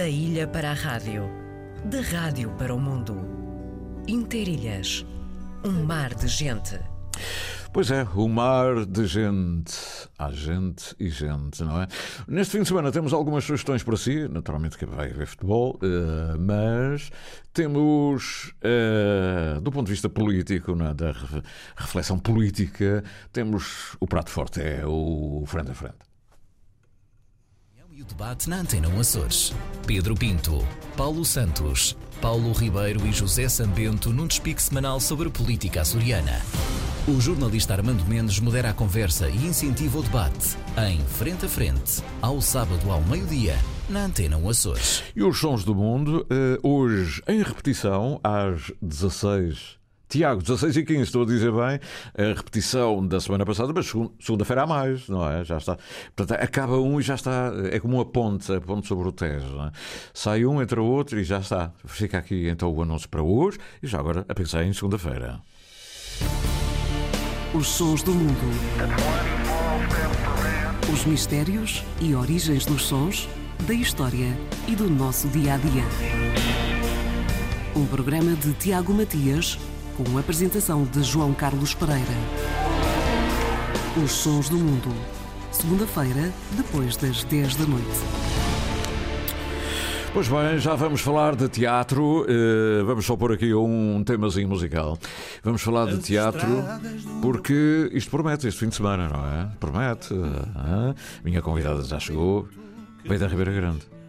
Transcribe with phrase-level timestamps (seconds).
[0.00, 1.28] Da ilha para a rádio,
[1.84, 3.20] da rádio para o mundo.
[4.08, 5.04] Interilhas,
[5.62, 6.80] um mar de gente.
[7.70, 9.76] Pois é, o mar de gente.
[10.18, 11.86] Há gente e gente, não é?
[12.26, 14.26] Neste fim de semana temos algumas sugestões para si.
[14.26, 17.10] Naturalmente que vai ver futebol, eh, mas
[17.52, 20.94] temos, eh, do ponto de vista político, é?
[20.94, 21.12] da
[21.76, 23.04] reflexão política,
[23.34, 26.09] temos o prato forte, é o frente a frente.
[28.00, 29.52] O debate na Antena 1 Açores.
[29.86, 30.66] Pedro Pinto,
[30.96, 36.40] Paulo Santos, Paulo Ribeiro e José Sambento num despique semanal sobre política açoriana.
[37.06, 40.56] O jornalista Armando Mendes modera a conversa e incentiva o debate
[40.88, 43.54] em Frente a Frente, ao sábado ao meio-dia,
[43.86, 45.02] na Antena 1 Açores.
[45.14, 49.79] E os Sons do Mundo, eh, hoje em repetição, às 16
[50.10, 51.78] Tiago, 16 e 15, estou a dizer bem,
[52.18, 53.86] a repetição da semana passada, mas
[54.18, 55.44] segunda-feira há mais, não é?
[55.44, 55.78] Já está.
[56.16, 57.52] Portanto, acaba um e já está.
[57.70, 59.56] É como uma ponte, a ponte sobre o Tejo.
[59.60, 59.70] É?
[60.12, 61.72] Sai um, entra outro e já está.
[61.86, 65.40] Fica aqui então o anúncio para hoje e já agora a pensar em segunda-feira.
[67.54, 68.50] Os sons do mundo.
[70.92, 73.28] Os mistérios e origens dos sons,
[73.64, 74.36] da história
[74.66, 75.84] e do nosso dia a dia.
[77.76, 79.56] Um programa de Tiago Matias
[80.04, 82.04] com a apresentação de João Carlos Pereira.
[84.02, 84.88] Os Sons do Mundo.
[85.52, 88.00] Segunda-feira, depois das 10 da noite.
[90.14, 92.22] Pois bem, já vamos falar de teatro.
[92.22, 94.98] Uh, vamos só pôr aqui um temazinho musical.
[95.42, 96.48] Vamos falar de teatro
[97.20, 99.50] porque isto promete este fim de semana, não é?
[99.60, 100.14] Promete.
[100.14, 102.48] Uh, minha convidada já chegou.
[103.04, 103.99] Veio da Ribeira Grande.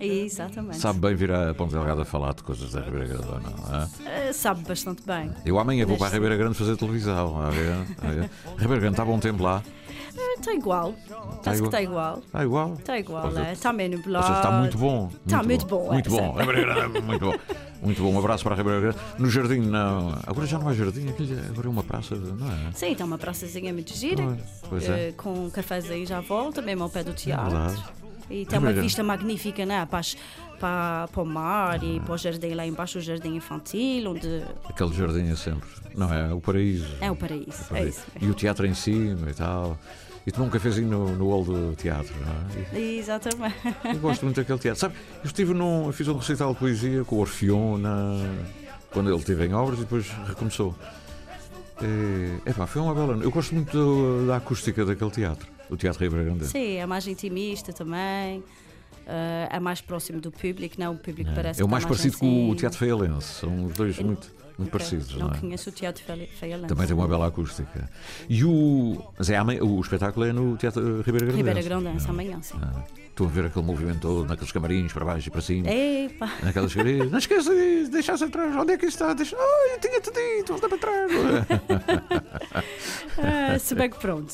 [0.00, 0.78] Exatamente.
[0.78, 4.30] Sabe bem vir a Ponte Delgada falar de coisas da Ribeira Grande, não é?
[4.30, 5.30] Uh, sabe bastante bem.
[5.44, 7.40] Eu amanhã vou para a Ribeira Grande fazer televisão.
[7.40, 8.30] A ver, a ver.
[8.58, 9.62] Ribeira Grande está bom tempo lá.
[10.38, 10.94] Está igual.
[11.38, 11.66] Está igual.
[11.66, 12.18] Está igual.
[12.18, 12.74] Está igual.
[12.74, 13.38] Está igual.
[13.38, 13.52] É.
[13.52, 14.32] Está meio nublado.
[14.32, 15.10] Está muito bom.
[15.24, 15.92] Está muito bom.
[15.92, 16.36] Muito bom.
[16.38, 17.34] É, Ribeira Grande, muito bom.
[17.82, 18.96] Muito bom, um abraço para a Ribeira Grande.
[19.18, 20.18] No jardim, não.
[20.26, 21.08] Agora já não é jardim,
[21.50, 22.72] agora é uma praça, não é?
[22.72, 24.36] Sim, está uma praçazinha muito gira.
[24.68, 25.12] Pois é.
[25.12, 27.56] Com cafés aí já volta, mesmo ao pé do teatro.
[27.56, 29.86] É e tem uma vista magnífica, né?
[29.86, 30.02] Para,
[30.58, 34.42] para, para o mar e para o jardim lá embaixo, o jardim infantil, onde.
[34.68, 35.68] Aquele jardim é sempre.
[35.94, 36.86] Não, é o paraíso.
[37.00, 37.74] É o paraíso, é, o paraíso.
[37.74, 38.04] é isso.
[38.20, 39.78] E o teatro em cima e tal.
[40.26, 42.80] E tomou um cafezinho no, no hall do teatro, não é?
[42.80, 43.54] E, Exatamente.
[43.84, 44.80] Eu gosto muito daquele teatro.
[44.80, 45.86] Sabe, eu estive num.
[45.86, 48.28] Eu fiz um recital de poesia com o Orfeon na,
[48.90, 50.74] quando ele esteve em obras e depois recomeçou.
[52.44, 53.22] É, pá, foi uma bela.
[53.22, 56.46] Eu gosto muito da acústica daquele teatro, o Teatro Ribeira Grande.
[56.46, 58.40] Sim, é mais intimista também.
[58.40, 61.34] Uh, é mais próximo do público, não o público é.
[61.34, 62.46] parece É o mais mais parecido assim...
[62.46, 63.34] com o Teatro Feialense.
[63.34, 64.70] São os dois muito muito okay.
[64.70, 65.14] parecidos.
[65.16, 65.38] Não, não é?
[65.38, 66.66] conheço o Teatro Feialense.
[66.66, 67.90] Também tem uma bela acústica.
[68.28, 69.02] E o.
[69.18, 71.36] Mas é o espetáculo é no Teatro Ribeira Grande.
[71.36, 72.58] Ribeira Grande, amanhã, sim.
[72.60, 72.82] Ah.
[73.16, 75.70] Estou a ver aquele movimento todo naqueles camarins para baixo e para cima.
[75.70, 76.30] Epa!
[76.42, 77.10] Naquelas camarins.
[77.10, 78.54] Não esqueça de deixar-se atrás.
[78.54, 79.14] Onde é que está?
[79.14, 79.34] Deixa...
[79.38, 81.10] Oh, eu tinha-te dito, volta para trás.
[83.16, 84.30] ah, se bem que pronto.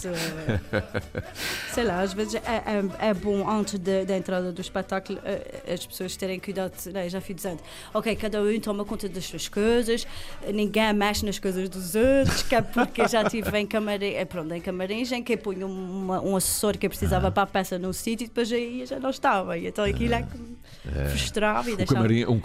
[1.72, 5.72] Sei lá, às vezes é, é, é bom antes de, da entrada do espetáculo eh,
[5.72, 6.72] as pessoas terem cuidado.
[6.92, 7.60] Né, já fui dizendo,
[7.94, 10.04] ok, cada um toma conta das suas coisas,
[10.52, 14.52] ninguém mexe nas coisas dos outros, que é porque já tive em camarim, é, pronto,
[14.52, 17.30] em camarins em que punha um assessor que precisava ah.
[17.30, 19.58] para a peça num sítio e depois aí e já não estava.
[19.58, 20.38] E então aquilo é que
[20.96, 21.04] é.
[21.10, 22.00] frustrava e deixava.
[22.00, 22.40] Um camarim, um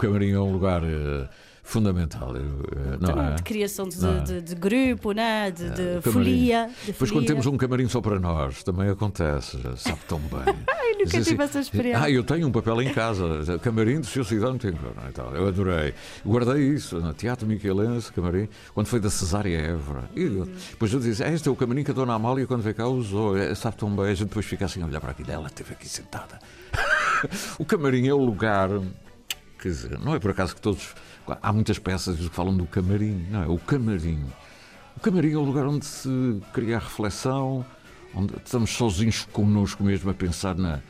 [1.68, 2.34] é fundamental.
[2.34, 3.34] Eh, não é?
[3.34, 4.20] De criação de, é?
[4.20, 5.50] de, de, grupo, né?
[5.50, 6.70] de, de é, folia.
[6.86, 10.56] Depois, quando temos um camarim só para nós, também acontece, sabe tão bem.
[10.68, 12.02] Ai, nunca tive assim, essa experiência.
[12.02, 14.24] Ah, eu tenho um papel em casa, camarim do Sr.
[14.24, 14.78] Cidade Tempo.
[15.34, 15.94] Eu adorei.
[16.24, 20.08] Guardei isso no Teatro Miquelense, camarim, quando foi da Cesária Évora.
[20.16, 20.48] E hum.
[20.70, 23.36] depois eu disse: Este é o camarim que a Dona Amália, quando veio cá, usou.
[23.36, 24.06] É, sabe tão bem.
[24.06, 25.30] A gente depois fica assim a olhar para aquilo.
[25.30, 26.38] Ela esteve aqui sentada.
[27.58, 28.70] o camarim é o lugar.
[29.60, 30.94] Quer dizer, não é por acaso que todos
[31.42, 33.46] Há muitas peças que falam do camarim, não é?
[33.46, 34.24] O camarim.
[34.96, 37.64] O camarim é o lugar onde se cria a reflexão,
[38.14, 40.80] onde estamos sozinhos connosco mesmo a pensar na.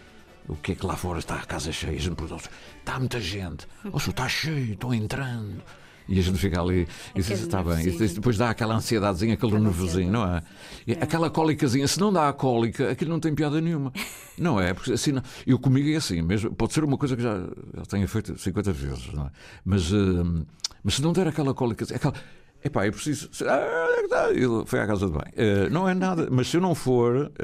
[0.48, 1.98] O que é que lá fora está a casa cheia?
[1.98, 3.66] Está muita gente.
[3.92, 5.62] Ouça, está cheio, estão entrando.
[6.08, 7.86] E a gente fica ali e diz, está bem.
[7.86, 10.42] E depois dá aquela ansiedadezinha, aquele nervosinho, não é?
[10.86, 10.92] É.
[10.92, 13.92] Aquela cólicazinha, se não dá a cólica, aquilo não tem piada nenhuma.
[14.38, 14.72] Não é?
[14.72, 17.40] Porque assim, não, eu comigo é assim, mesmo, pode ser uma coisa que já,
[17.76, 19.30] já tenha feito 50 vezes, não é?
[19.64, 20.46] Mas, uh,
[20.84, 22.14] mas se não der aquela cólica, aquela,
[22.64, 23.30] Epá, é preciso.
[23.46, 25.32] Ah, ele foi à casa de banho.
[25.36, 27.30] Uh, não é nada, mas se eu não for.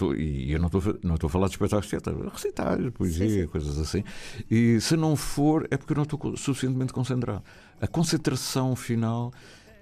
[0.00, 3.46] Uh, e eu não estou não a falar de espetáculos de recitais, poesia, sim, sim.
[3.46, 4.04] coisas assim.
[4.50, 7.42] E se não for, é porque eu não estou suficientemente concentrado.
[7.80, 9.32] A concentração final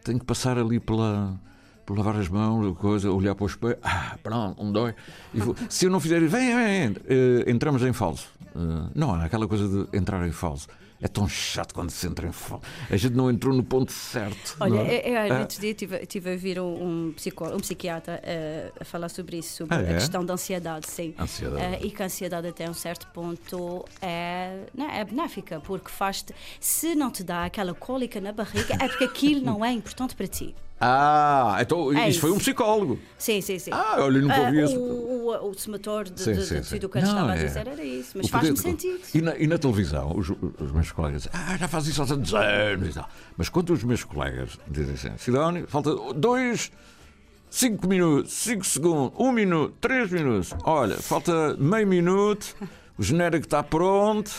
[0.02, 1.38] tem que passar ali pela
[1.86, 4.72] por lavar as mãos, coisa, olhar para o espelho, ah, pronto, um.
[5.32, 8.28] E vou, se eu não fizer vem, vem, uh, entramos em falso.
[8.56, 10.66] Uh, não, aquela coisa de entrar em falso.
[11.00, 12.64] É tão chato quando se entra em falso.
[12.90, 14.56] A gente não entrou no ponto certo.
[14.60, 15.08] Olha, é?
[15.08, 15.40] eu, eu, ah.
[15.40, 19.56] outro dia estive, estive a ouvir um, psicó, um psiquiatra uh, a falar sobre isso,
[19.56, 19.90] sobre ah, é?
[19.90, 21.14] a questão da ansiedade, sim.
[21.18, 21.82] Ansiedade.
[21.82, 26.34] Uh, e que a ansiedade até um certo ponto é, não, é benéfica, porque faz-te.
[26.60, 30.26] Se não te dá aquela cólica na barriga, é porque aquilo não é importante para
[30.26, 30.54] ti.
[30.78, 32.98] Ah, então é isso, foi um psicólogo.
[33.16, 33.70] Sim, sim, sim.
[33.72, 34.78] Ah, olha, nunca ouvi uh, isso.
[34.78, 37.40] O, o, o semetor de, sim, de, sim, de, do que eu estava é.
[37.40, 39.00] a dizer era isso, mas faz-me sentido.
[39.14, 42.06] E na, e na televisão, os, os, meus colegas dizem, ah, já faz isso há
[42.06, 43.08] tantos anos e tal.
[43.36, 46.70] Mas quando os meus colegas dizem assim, Sidónio, falta dois,
[47.50, 52.54] cinco minutos, cinco segundos, um minuto, três minutos, olha, falta meio minuto,
[52.98, 54.30] o genérico está pronto.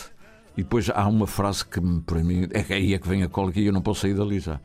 [0.56, 3.60] E depois há uma frase que para mim é aí é que vem a cólica
[3.60, 4.60] e eu não posso sair dali já.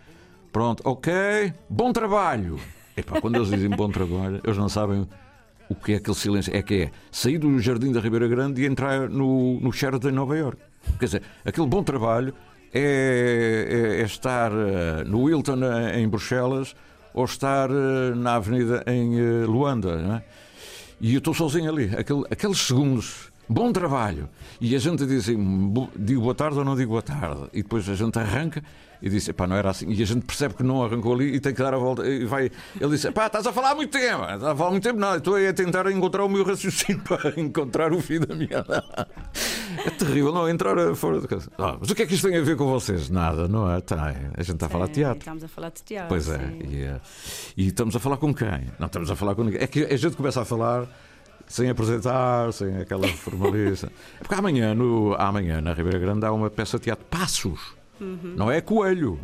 [0.51, 2.59] Pronto, ok, bom trabalho.
[2.97, 5.07] Epá, quando eles dizem bom trabalho, eles não sabem
[5.69, 6.55] o que é aquele silêncio.
[6.55, 10.13] É que é sair do Jardim da Ribeira Grande e entrar no, no Sheraton em
[10.13, 10.61] Nova York.
[10.99, 12.33] Quer dizer, aquele bom trabalho
[12.73, 16.75] é, é, é estar uh, no Wilton uh, em Bruxelas
[17.13, 20.21] ou estar uh, na Avenida em Luanda.
[20.21, 20.43] É?
[20.99, 21.91] E eu estou sozinho ali.
[21.95, 24.29] Aquele, aqueles segundos bom trabalho.
[24.59, 27.43] E a gente diz assim, digo boa tarde ou não digo boa tarde.
[27.53, 28.63] E depois a gente arranca
[29.01, 29.91] e disse, pá, não era assim.
[29.91, 32.07] E a gente percebe que não arrancou ali e tem que dar a volta.
[32.07, 32.49] E vai,
[32.79, 34.23] ele disse, pá, estás a falar há muito tempo.
[34.23, 35.15] Estás a falar há muito tempo, não.
[35.15, 38.65] Estou a tentar encontrar o meu raciocínio para encontrar o fim da minha.
[39.85, 41.51] É terrível, não, entrar fora de casa.
[41.57, 43.09] Ah, mas o que é que isto tem a ver com vocês?
[43.09, 43.81] Nada, não é?
[43.81, 45.19] Tá, a gente está a falar de teatro.
[45.19, 46.09] Estamos a falar de teatro.
[46.09, 47.01] Pois é, e, é.
[47.57, 48.71] e estamos a falar com quem?
[48.79, 49.61] Não estamos a falar com ninguém.
[49.61, 50.87] É que a gente começa a falar
[51.47, 53.91] sem apresentar, sem aquela formalista.
[54.19, 57.75] É porque amanhã, no, amanhã, na Ribeira Grande, há uma peça de teatro Passos.
[57.99, 58.33] Uhum.
[58.35, 59.19] Não é coelho.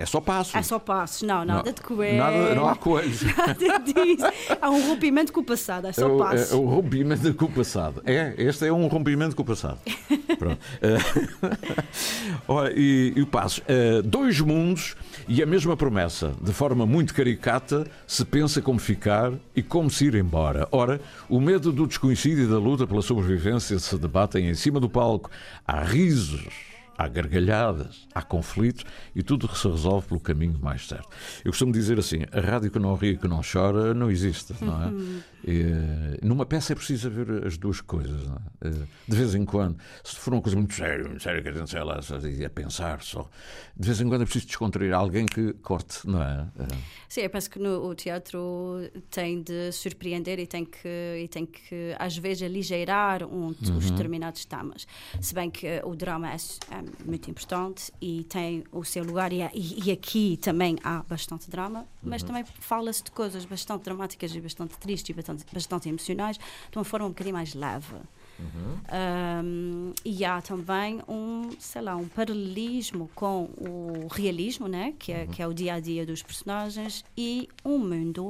[0.00, 0.54] É só passos.
[0.54, 2.16] É só passos, não, nada não, de coelho.
[2.16, 3.20] Nada, não há coelhos.
[3.36, 4.24] Nada disso.
[4.58, 6.52] Há um rompimento com o passado, é só é, passos.
[6.52, 8.02] É, um rompimento com o passado.
[8.06, 9.78] É, este é um rompimento com o passado.
[10.38, 10.58] Pronto.
[12.48, 13.60] uh, e, e o passo.
[13.60, 14.96] Uh, dois mundos
[15.28, 16.32] e a mesma promessa.
[16.40, 20.66] De forma muito caricata, se pensa como ficar e como se ir embora.
[20.72, 20.98] Ora,
[21.28, 25.30] o medo do desconhecido e da luta pela sobrevivência se debatem em cima do palco.
[25.66, 26.69] Há risos
[27.00, 31.08] há gargalhadas, há conflitos e tudo se resolve pelo caminho mais certo.
[31.42, 34.54] Eu costumo dizer assim: a rádio que não ri e que não chora não existe,
[34.60, 34.86] não é?
[34.86, 35.20] Uhum.
[35.42, 38.68] E, eh, numa peça é preciso haver as duas coisas, é?
[38.68, 39.78] Eh, de vez em quando.
[40.04, 43.00] Se for uma coisa muito séria, muito séria, que a gente sei lá, a pensar
[43.02, 43.28] só,
[43.74, 46.46] de vez em quando é preciso descontrair alguém que corte, não é?
[46.58, 46.76] Eh,
[47.08, 51.46] Sim, eu penso que no, o teatro tem de surpreender e tem que, e tem
[51.46, 53.54] que às vezes, aligeirar um, uhum.
[53.78, 54.86] os determinados temas.
[55.20, 59.48] Se bem que o drama é, é muito importante e tem o seu lugar, e,
[59.54, 62.28] e aqui também há bastante drama, mas uhum.
[62.28, 66.84] também fala-se de coisas bastante dramáticas e bastante tristes e bastante, bastante emocionais de uma
[66.84, 67.96] forma um bocadinho mais leve.
[68.40, 69.44] Uhum.
[69.44, 74.94] Um, e há também um, sei lá, um paralelismo com o realismo, né?
[74.98, 75.26] que, é, uhum.
[75.28, 78.28] que é o dia a dia dos personagens, e um mundo,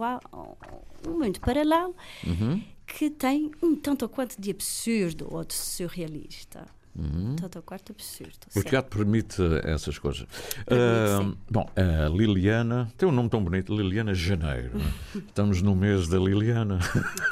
[1.06, 1.94] um mundo paralelo
[2.26, 2.62] uhum.
[2.86, 6.66] que tem um tanto quanto de absurdo ou de surrealista.
[6.96, 7.36] Uhum.
[7.36, 8.36] Todo o quarto absurdo.
[8.54, 10.26] O teatro permite essas coisas.
[10.66, 14.72] Permite, uh, bom, a Liliana tem um nome tão bonito, Liliana Janeiro.
[14.76, 15.18] É?
[15.18, 16.80] Estamos no mês da Liliana.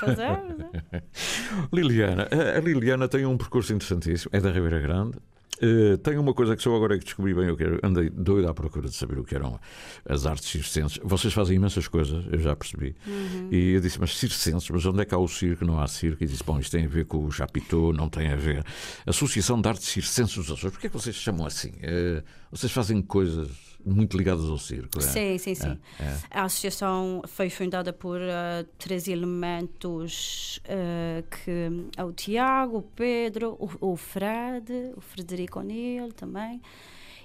[0.00, 0.40] Pois é.
[0.92, 1.02] é.
[1.72, 5.18] Liliana, a Liliana tem um percurso interessantíssimo, é da Ribeira Grande,
[5.62, 8.48] Uh, tem uma coisa que só agora é que descobri bem, eu quero, andei doido
[8.48, 9.58] à procura de saber o que eram
[10.04, 10.98] as artes circenses.
[11.02, 12.94] Vocês fazem imensas coisas, eu já percebi.
[13.06, 13.48] Uhum.
[13.50, 15.64] E eu disse, mas circenses, mas onde é que há o circo?
[15.64, 16.22] Não há circo.
[16.22, 18.64] E disse, bom, isto tem a ver com o Chapitou, não tem a ver.
[19.06, 21.70] Associação de Artes Circenses dos Açores, porquê é que vocês chamam assim?
[21.70, 24.98] Uh, vocês fazem coisas muito ligadas ao circo.
[24.98, 25.02] É?
[25.02, 25.78] Sim, sim, sim.
[26.00, 26.18] É, é.
[26.30, 33.56] A associação foi fundada por uh, três elementos uh, que é o Tiago, o Pedro,
[33.58, 36.60] o, o Fred, o Frederico O'Neill também.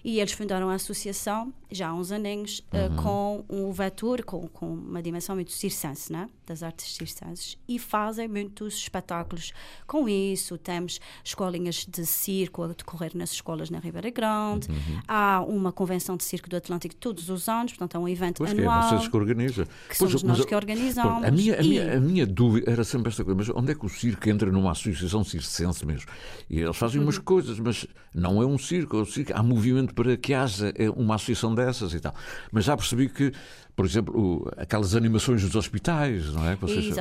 [0.04, 4.74] E eles fundaram a associação já há uns aninhos uh, com um vetor, com, com
[4.74, 6.30] uma dimensão muito circense, né?
[6.46, 9.54] das artes circenses, e fazem muitos espetáculos
[9.88, 10.58] com isso.
[10.58, 14.70] Temos escolinhas de circo a decorrer nas escolas na Ribeira Grande.
[14.70, 15.02] Uhum.
[15.08, 18.52] Há uma convenção de circo do Atlântico todos os anos, portanto é um evento pois
[18.52, 18.82] anual.
[18.82, 19.66] Que é, vocês que organizam.
[19.90, 21.24] Que somos mas, nós que organizamos.
[21.24, 23.86] a, minha, a, minha, a minha dúvida era sempre esta coisa, mas onde é que
[23.86, 26.12] o circo entra numa associação circense mesmo?
[26.50, 27.24] E eles fazem umas uhum.
[27.24, 29.32] coisas, mas não é um circo, é um circo.
[29.34, 32.14] Há movimento para que haja é, uma associação dessas e tal.
[32.52, 33.32] Mas já percebi que
[33.76, 36.56] por exemplo, aquelas animações dos hospitais, não é?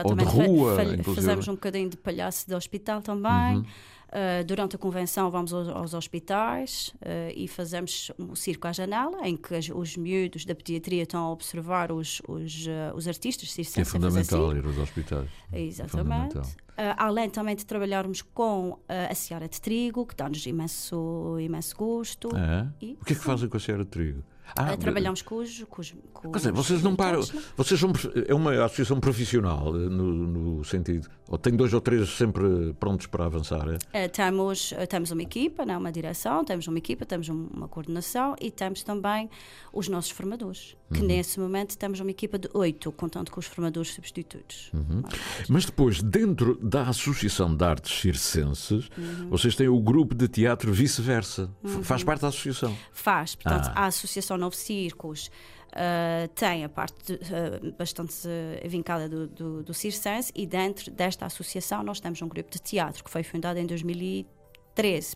[0.04, 0.76] Ou de rua,
[1.14, 3.56] Fazemos um bocadinho de palhaço de hospital também.
[3.56, 3.64] Uhum.
[4.12, 9.26] Uh, durante a convenção vamos aos, aos hospitais uh, e fazemos um circo à janela,
[9.26, 13.54] em que as, os miúdos da pediatria estão a observar os, os, uh, os artistas
[13.54, 15.30] Que é fundamental ir aos hospitais.
[15.50, 16.38] Exatamente.
[16.98, 22.28] além também de trabalharmos com a seara de trigo, que dá-nos imenso, imenso gosto.
[22.36, 22.68] É?
[22.82, 24.22] E, o que é que fazem com a seara de trigo?
[24.56, 25.64] Ah, trabalhamos com os.
[25.64, 27.20] Com os, com dizer, vocês não param.
[27.56, 27.92] Vocês são,
[28.26, 31.08] é uma associação profissional, no, no, sentido.
[31.28, 33.66] Ou tem dois ou três sempre prontos para avançar?
[33.92, 34.08] É?
[34.08, 38.82] temos, temos uma equipa, não, uma direção, temos uma equipa, temos uma coordenação e temos
[38.82, 39.30] também
[39.72, 40.76] os nossos formadores.
[40.92, 41.06] Que uhum.
[41.06, 44.70] nesse momento temos uma equipa de oito, contando com os formadores substitutos.
[44.72, 45.02] Uhum.
[45.48, 49.30] Mas depois, dentro da Associação de Artes Circenses, uhum.
[49.30, 51.50] vocês têm o grupo de teatro vice-versa.
[51.82, 52.76] Faz parte da associação?
[52.92, 53.34] Faz.
[53.34, 53.84] Portanto, ah.
[53.84, 55.30] a Associação Novo Circos.
[55.72, 60.90] Uh, tem a parte de, uh, bastante uh, vincada do, do, do Circense e dentro
[60.90, 64.41] desta associação nós temos um grupo de teatro que foi fundado em 2013,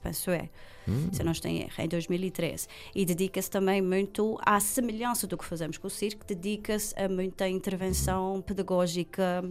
[0.01, 0.49] penso é,
[0.89, 1.09] hum.
[1.13, 2.69] se não estou em erro, em 2013.
[2.95, 7.49] E dedica-se também muito à semelhança do que fazemos com o circo, dedica-se a muita
[7.49, 9.45] intervenção pedagógica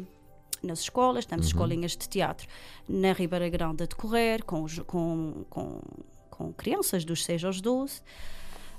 [0.64, 1.52] nas escolas, temos uhum.
[1.52, 2.48] escolinhas de teatro
[2.88, 5.82] na Ribeira Grande a decorrer, com, com, com,
[6.30, 8.02] com crianças dos 6 aos 12.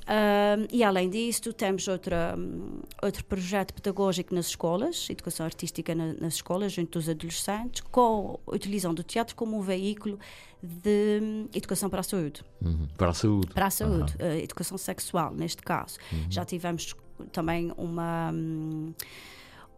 [0.07, 6.13] Uh, e além disso, temos outra, um, outro projeto pedagógico nas escolas, educação artística na,
[6.15, 10.17] nas escolas, junto dos adolescentes, com, utilizando o teatro como um veículo
[10.63, 12.45] de um, educação para a saúde.
[12.65, 12.87] Uhum.
[12.97, 13.49] Para a saúde.
[13.49, 14.29] Para a saúde, uhum.
[14.29, 15.99] uh, educação sexual, neste caso.
[16.13, 16.27] Uhum.
[16.31, 16.95] Já tivemos
[17.33, 18.95] também uma, um,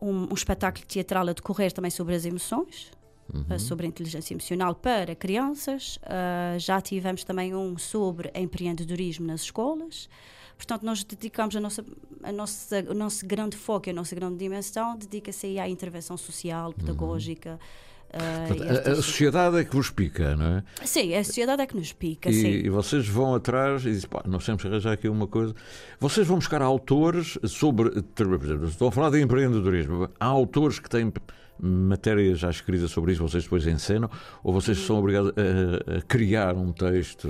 [0.02, 2.90] um, espetáculo teatral a decorrer também sobre as emoções.
[3.32, 3.58] Uhum.
[3.58, 5.98] sobre a inteligência emocional para crianças.
[5.98, 10.08] Uh, já tivemos também um sobre empreendedorismo nas escolas.
[10.56, 11.84] Portanto, nós dedicamos a nossa,
[12.22, 17.50] a nossa, o nosso grande foco, a nossa grande dimensão, dedica-se à intervenção social, pedagógica.
[17.50, 17.88] Uhum.
[18.08, 20.64] Uh, a, a, sociedade é que vos pica, não é?
[20.82, 22.30] Sim, a sociedade é que nos pica.
[22.30, 22.48] E, sim.
[22.48, 25.54] e vocês vão atrás e dizem, pá, nós temos que arranjar aqui uma coisa.
[26.00, 28.02] Vocês vão buscar autores sobre.
[28.02, 30.08] Por exemplo, estou a falar de empreendedorismo.
[30.18, 31.12] Há autores que têm
[31.60, 34.10] matéria já escrita sobre isso, vocês depois encenam,
[34.42, 37.28] ou vocês são obrigados a, a criar um texto?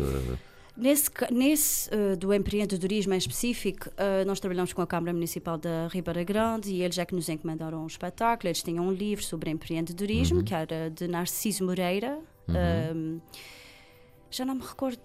[0.78, 5.88] Nesse, nesse uh, do empreendedorismo em específico, uh, nós trabalhamos com a Câmara Municipal da
[5.88, 8.48] Ribeira Grande e eles é que nos encomendaram um espetáculo.
[8.48, 10.44] Eles tinham um livro sobre empreendedorismo, uhum.
[10.44, 12.20] que era de Narciso Moreira.
[12.46, 13.16] Uhum.
[13.16, 13.22] Uh,
[14.30, 15.00] já não me recordo.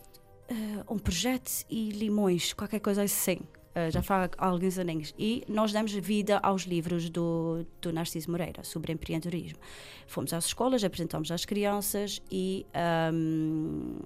[0.88, 3.40] um projeto e limões, qualquer coisa assim.
[3.76, 5.14] Uh, já faz alguns aninhos.
[5.18, 9.58] E nós demos vida aos livros do, do Narciso Moreira sobre empreendedorismo.
[10.06, 12.68] Fomos às escolas, apresentámos às crianças e
[13.12, 13.98] um,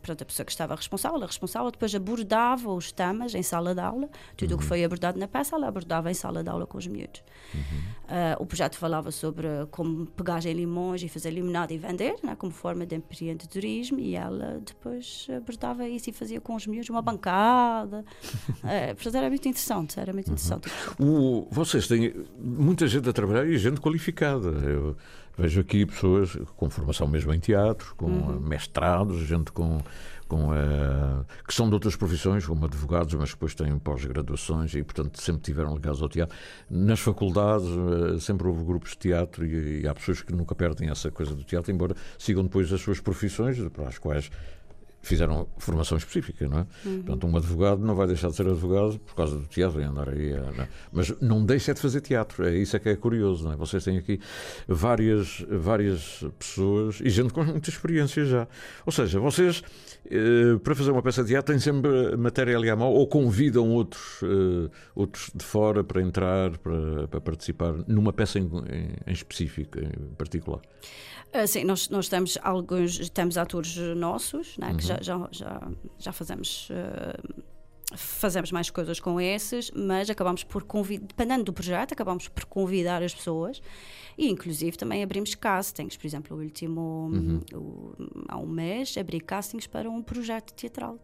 [0.00, 3.80] pronto, a pessoa que estava responsável, a responsável depois abordava os temas em sala de
[3.80, 4.60] aula, tudo o uhum.
[4.60, 7.22] que foi abordado na peça, ela abordava em sala de aula com os miúdos.
[7.54, 7.60] Uhum.
[7.60, 12.34] Uh, o projeto falava sobre como pegar em limões e fazer limonada e vender, né,
[12.36, 17.02] como forma de empreendedorismo, e ela depois abordava isso e fazia com os miúdos uma
[17.02, 18.04] bancada.
[18.48, 20.34] uh, portanto, era muito interessante, era muito uhum.
[20.34, 20.68] interessante.
[20.98, 24.48] O, vocês têm muita gente a trabalhar e gente qualificada.
[24.48, 24.96] Eu
[25.36, 28.40] Vejo aqui pessoas com formação mesmo em teatro, com uhum.
[28.40, 29.80] mestrados, gente com,
[30.28, 35.20] com uh, que são de outras profissões, como advogados, mas depois têm pós-graduações e, portanto,
[35.20, 36.36] sempre tiveram ligados ao teatro.
[36.70, 40.88] Nas faculdades uh, sempre houve grupos de teatro e, e, há pessoas que nunca perdem
[40.88, 44.30] essa coisa do teatro, embora sigam depois as suas profissões, para as quais
[45.04, 46.66] fizeram formação específica, não é?
[46.84, 47.02] Uhum.
[47.02, 50.08] Portanto, um advogado não vai deixar de ser advogado por causa do teatro e andar
[50.08, 50.32] aí.
[50.32, 50.68] Não é?
[50.92, 53.56] Mas não deixa de fazer teatro, é isso é que é curioso, não é?
[53.56, 54.20] Vocês têm aqui
[54.66, 58.48] várias, várias pessoas e gente com muita experiência já.
[58.84, 59.62] Ou seja, vocês,
[60.10, 63.70] eh, para fazer uma peça de teatro, têm sempre matéria ali à mão ou convidam
[63.70, 68.48] outros, eh, outros de fora para entrar, para, para participar numa peça em,
[69.06, 70.60] em específico, em particular.
[71.34, 74.76] Uh, sim, nós, nós temos alguns, temos atores nossos, né, uhum.
[74.76, 76.68] que já, já, já, já fazemos.
[76.70, 77.44] Uh,
[77.96, 83.02] fazemos mais coisas com esses, mas acabamos por convidar, dependendo do projeto, acabamos por convidar
[83.02, 83.60] as pessoas
[84.16, 86.80] e inclusive também abrimos castings, por exemplo, o último
[87.12, 87.40] uhum.
[87.52, 87.94] o,
[88.26, 90.98] há um mês abri castings para um projeto teatral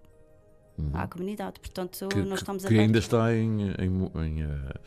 [0.78, 0.90] uhum.
[0.94, 4.80] à comunidade, portanto que, nós estamos que ainda está em, em, em uh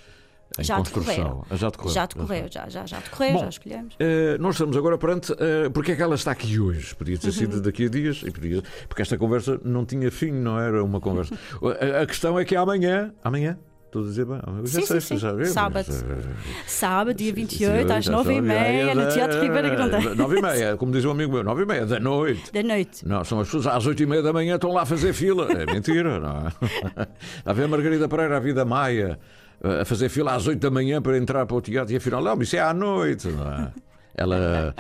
[0.60, 1.45] em já construção.
[1.50, 1.93] Ah, já decorreu.
[1.93, 3.95] Já decorreu, já, já, já decorreu, Bom, já escolhemos.
[3.95, 5.31] Uh, nós estamos agora perante.
[5.31, 6.95] Uh, porque é que ela está aqui hoje?
[6.95, 7.62] Podia ter sido uhum.
[7.62, 11.36] daqui a dias, podia, porque esta conversa não tinha fim, não era uma conversa.
[11.98, 13.13] a, a questão é que amanhã.
[13.24, 13.57] Amanhã?
[13.93, 15.45] Estou a dizer bem, hoje sim, é sexta, já viu?
[15.45, 15.86] Sábado.
[16.65, 20.07] Sábado, dia 28, às 9h30, no Teatro Ribeira Grande.
[20.15, 22.51] 9h30, como diz um amigo meu, 9h30 da noite.
[22.51, 23.07] Da noite.
[23.07, 25.48] Não, são as pessoas às 8h30 da manhã estão lá a fazer fila.
[25.51, 27.07] É mentira, não é?
[27.45, 29.19] A ver Margarida Pereira, a vida Maia
[29.63, 32.41] a fazer fila às 8 da manhã para entrar para o teatro e afinal, não,
[32.41, 33.27] isso é à noite.
[33.29, 33.72] Não é?
[34.15, 34.75] ela.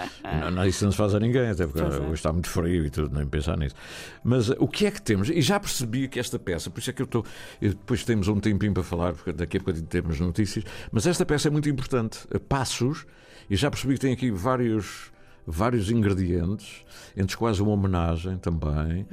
[0.51, 1.99] não, isso não se faz a ninguém, até porque Pois é.
[1.99, 3.75] hoje está muito frio e tudo, nem pensar nisso.
[4.23, 5.29] Mas eh, o que é que temos?
[5.29, 7.25] E já percebi que esta peça, por isso é que eu estou.
[7.59, 11.47] Depois temos um tempinho para falar, porque daqui a bocadinho temos notícias, mas esta peça
[11.47, 12.19] é muito importante.
[12.31, 13.05] Eh, Passos,
[13.49, 15.11] e já percebi que tem aqui vários.
[15.45, 16.85] Vários ingredientes,
[17.17, 19.05] entre os quais uma homenagem também,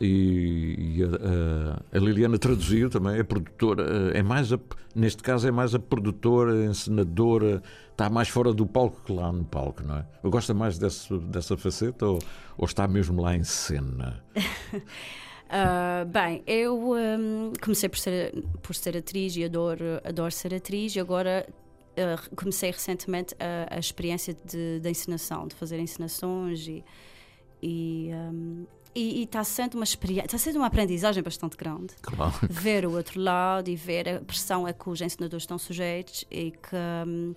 [0.00, 4.58] e, e a, a- Liliana traduziu também, é produtora, é mais a,
[4.94, 7.62] neste caso é mais a produtora, a encenadora,
[7.92, 10.06] está mais fora do palco que lá no palco, não é?
[10.24, 12.18] Gosta mais desse, dessa faceta ou,
[12.58, 14.22] ou está mesmo lá em cena?
[15.52, 20.94] Ah, bem, eu hum, comecei por ser, por ser atriz e adoro, adoro ser atriz
[20.94, 21.44] e agora
[21.96, 26.84] ah, comecei recentemente a, a experiência de, da encenação, de fazer encenações e
[27.62, 31.94] e hum, e está sendo uma experiência, está sendo uma aprendizagem bastante grande.
[32.02, 32.34] Claro.
[32.50, 36.50] ver o outro lado e ver a pressão a que os ensinadores estão sujeitos e
[36.50, 36.76] que.
[37.06, 37.34] hum,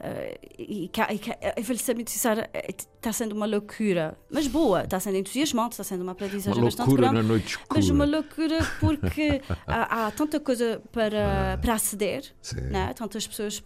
[0.00, 4.46] eh, e que, e que eu vou ser muito sincera, está sendo uma loucura, mas
[4.48, 7.14] boa, está sendo entusiasmante, está sendo uma aprendizagem Uma bastante grande.
[7.14, 7.68] na noite escura.
[7.74, 12.24] Mas uma loucura porque há, há tanta coisa para, para aceder,
[12.70, 12.92] né?
[12.94, 13.62] tantas pessoas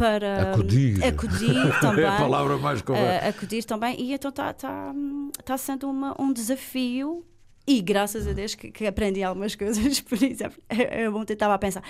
[0.00, 1.04] para Acudir.
[1.04, 2.04] acudir também.
[2.06, 3.26] É a palavra mais correta.
[3.26, 4.00] eh, acudir também.
[4.00, 4.94] E então está tá,
[5.44, 7.22] tá sendo uma, um desafio.
[7.66, 10.00] E graças a Deus que, que aprendi algumas coisas.
[10.00, 10.58] Por exemplo,
[10.96, 11.82] eu ontem estava a pensar.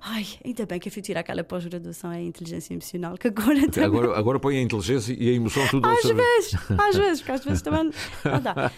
[0.00, 3.84] Ai, ainda bem que eu fui tirar aquela pós-graduação em inteligência emocional, que agora também.
[3.84, 7.44] Agora, agora põe a inteligência e a emoção tudo Às vezes, às vezes, porque às
[7.44, 7.90] vezes também
[8.24, 8.70] não dá.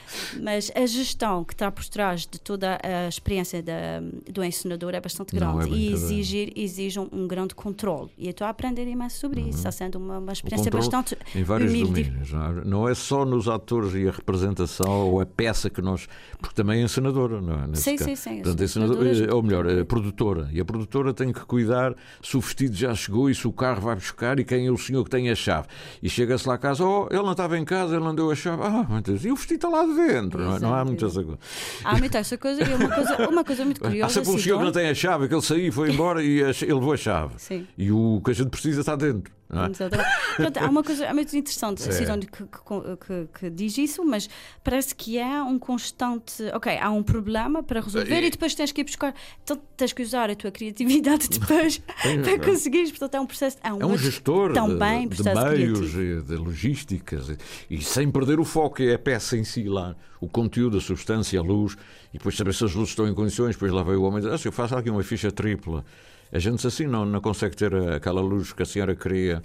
[0.43, 4.01] Mas a gestão que está por trás de toda a experiência da,
[4.33, 8.11] do ensinador é bastante Não, grande é e exigir, exige um, um grande controle.
[8.17, 9.59] E eu estou a aprender imenso sobre isso.
[9.59, 10.33] Está sendo uma, uma Uhum.
[10.33, 12.05] Experiência bastante em vários humilde.
[12.05, 12.33] domínios.
[12.33, 12.65] Não é?
[12.65, 16.07] Não é só nos atores e a representação ou a peça que nós.
[16.39, 17.67] Porque também é encenadora, não é?
[17.67, 18.09] Nesse Sim, caso.
[18.11, 19.35] sim, sim, Portanto, encenadora.
[19.35, 20.49] ou melhor, é produtora.
[20.53, 23.81] E a produtora tem que cuidar se o vestido já chegou e se o carro
[23.81, 25.69] vai buscar e quem é o senhor que tem a chave.
[26.03, 28.35] E chega-se lá a casa, oh, ele não estava em casa, ele não deu a
[28.35, 28.63] chave.
[28.63, 30.41] Ah, meu Deus, e o vestido está lá dentro.
[30.41, 30.61] Não, é?
[30.61, 31.21] não há Exato, muita exato.
[31.21, 31.39] essa coisa.
[31.85, 34.07] Há muita essa coisa e uma coisa, uma coisa muito curiosa.
[34.07, 36.41] Há sempre um senhor que não tem a chave, que ele saiu, foi embora e
[36.41, 37.35] ele levou a chave.
[37.39, 37.67] Sim.
[37.77, 39.40] E o que a gente precisa está dentro.
[39.53, 40.61] É?
[40.65, 41.89] Há uma coisa é muito interessante, Sim.
[41.89, 44.29] a Sidónia que, que, que- diz isso, mas
[44.63, 46.43] parece que é um constante.
[46.55, 49.15] Ok, há um problema para resolver E- e, depois tens que ir buscar.
[49.43, 51.79] Então tens que usar a tua criatividade depois
[52.25, 52.91] para conseguires.
[52.91, 53.57] Portanto, é um processo.
[53.63, 56.03] É um, É um gestor também de, de processo meios, criativo.
[56.03, 57.29] e de logísticas
[57.69, 60.81] e, e sem perder o foco, é a peça em si lá, o conteúdo, a
[60.81, 61.77] substância, a luz,
[62.15, 64.23] e depois saber se as luzes estão em condições, depois lá veio o homem e
[64.23, 65.85] diz, ah, se eu faço aqui uma ficha tripla.
[66.33, 69.43] A gente assim não, não consegue ter a- aquela luz que a senhora queria.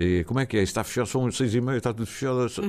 [0.00, 0.62] E como é que é?
[0.62, 2.48] Está fechado, são seis e meia, está tudo fechado.
[2.48, 2.60] Se,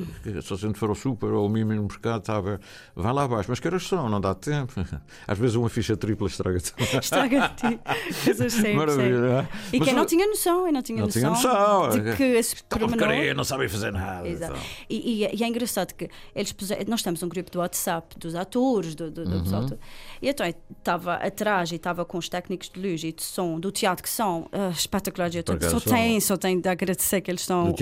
[0.41, 2.63] se a gente for ao super ou ao mínimo no mercado, está aberto.
[2.95, 3.45] Vai lá abaixo.
[3.51, 4.09] Mas que horas são?
[4.09, 4.73] Não dá tempo.
[5.27, 6.83] Às vezes uma ficha tripla estraga tudo.
[6.99, 7.79] Estraga-te.
[8.25, 8.73] Coisas sempre.
[8.73, 9.47] Maravilha.
[9.71, 9.75] é?
[9.75, 12.01] E Mas quem não tinha noção, e não tinha Não tinha noção, noção.
[12.03, 14.27] de que esse pormenor- não sabem fazer nada.
[14.27, 14.53] Exato.
[14.53, 14.65] Então.
[14.89, 18.33] E, e- e é engraçado que eles puseram, nós temos um grupo do WhatsApp dos
[18.33, 19.43] atores, do, do, do Uhum.
[19.43, 19.79] pessoal todo.
[20.21, 20.45] E então
[20.77, 24.09] estava atrás e estava com os técnicos de luz e de som do teatro que
[24.09, 25.35] são ah, espetaculares.
[25.35, 25.93] Eu tenho- só são.
[25.93, 27.73] tenho, só tenho de agradecer que eles são,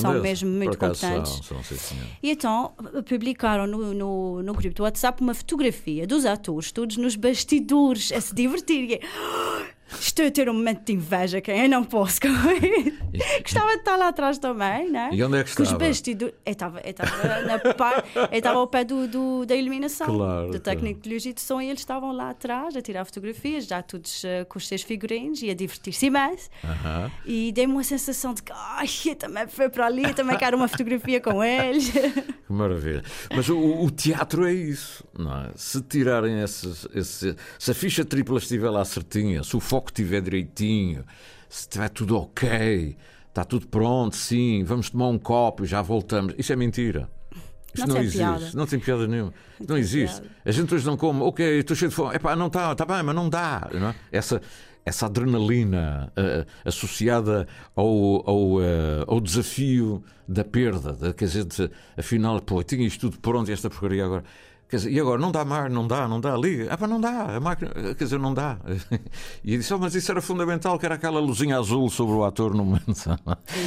[0.00, 1.32] são mesmo muito competentes.
[1.32, 2.06] São, são, sim, senhor.
[2.22, 2.72] E então
[3.06, 8.20] publicaram no, no, no grupo do WhatsApp uma fotografia dos atores todos nos bastidores a
[8.20, 9.00] se divertir.
[9.92, 12.20] E eu, "Ah, Estou a ter um momento de inveja, quem eu não posso.
[13.42, 15.10] Gostava de estar lá atrás também, né?
[15.12, 15.84] E onde é que Com os estava?
[15.86, 16.34] bastidores.
[16.44, 20.46] Eu estava eu estava na par- eu estava ao pé do, do- da iluminação, Claro,
[20.46, 20.60] do claro.
[20.62, 23.82] técnico de luz e de som, e eles estavam lá atrás a tirar fotografias, já
[23.82, 26.48] todos eh, com os seus figurinos e a divertir-se imenso.
[26.64, 27.10] Aham.
[27.26, 30.56] E dei-me uma sensação de que, ai, eu também fui para ali, eu também quero
[30.56, 31.90] uma fotografia com eles.
[32.52, 33.02] Que maravilha.
[33.34, 35.50] Mas o, o teatro é isso, não é?
[35.56, 40.20] Se tirarem esses, esse- se a ficha tripla estiver lá certinha, se o foco estiver
[40.20, 41.04] direitinho,
[41.48, 42.96] se estiver tudo ok,
[43.28, 46.34] está tudo pronto, sim, vamos tomar um copo e já voltamos.
[46.38, 47.08] Isso é mentira.
[47.74, 48.18] Isso Não não, existe.
[48.18, 48.50] piada.
[48.54, 49.32] Não tem piada nenhuma.
[49.58, 50.20] Não, tem existe.
[50.20, 50.36] piada.
[50.44, 52.14] A gente hoje não come, ok, estou cheio de fome.
[52.14, 53.68] Epá, não está, está bem, mas não dá.
[53.72, 53.94] Não é?
[54.10, 54.42] Essa,
[54.84, 62.40] essa adrenalina eh, associada ao, ao, eh, ao desafio da perda, de, quer dizer, afinal,
[62.42, 64.24] pô, tinha isto tudo pronto e esta porcaria agora.
[64.72, 66.68] Quer dizer, e agora não dá mais, não dá, não dá, liga.
[66.70, 68.56] Ah, pá, não dá, a máquina, quer dizer, não dá.
[69.44, 72.54] E disse, oh, mas isso era fundamental, que era aquela luzinha azul sobre o ator
[72.54, 72.94] no momento.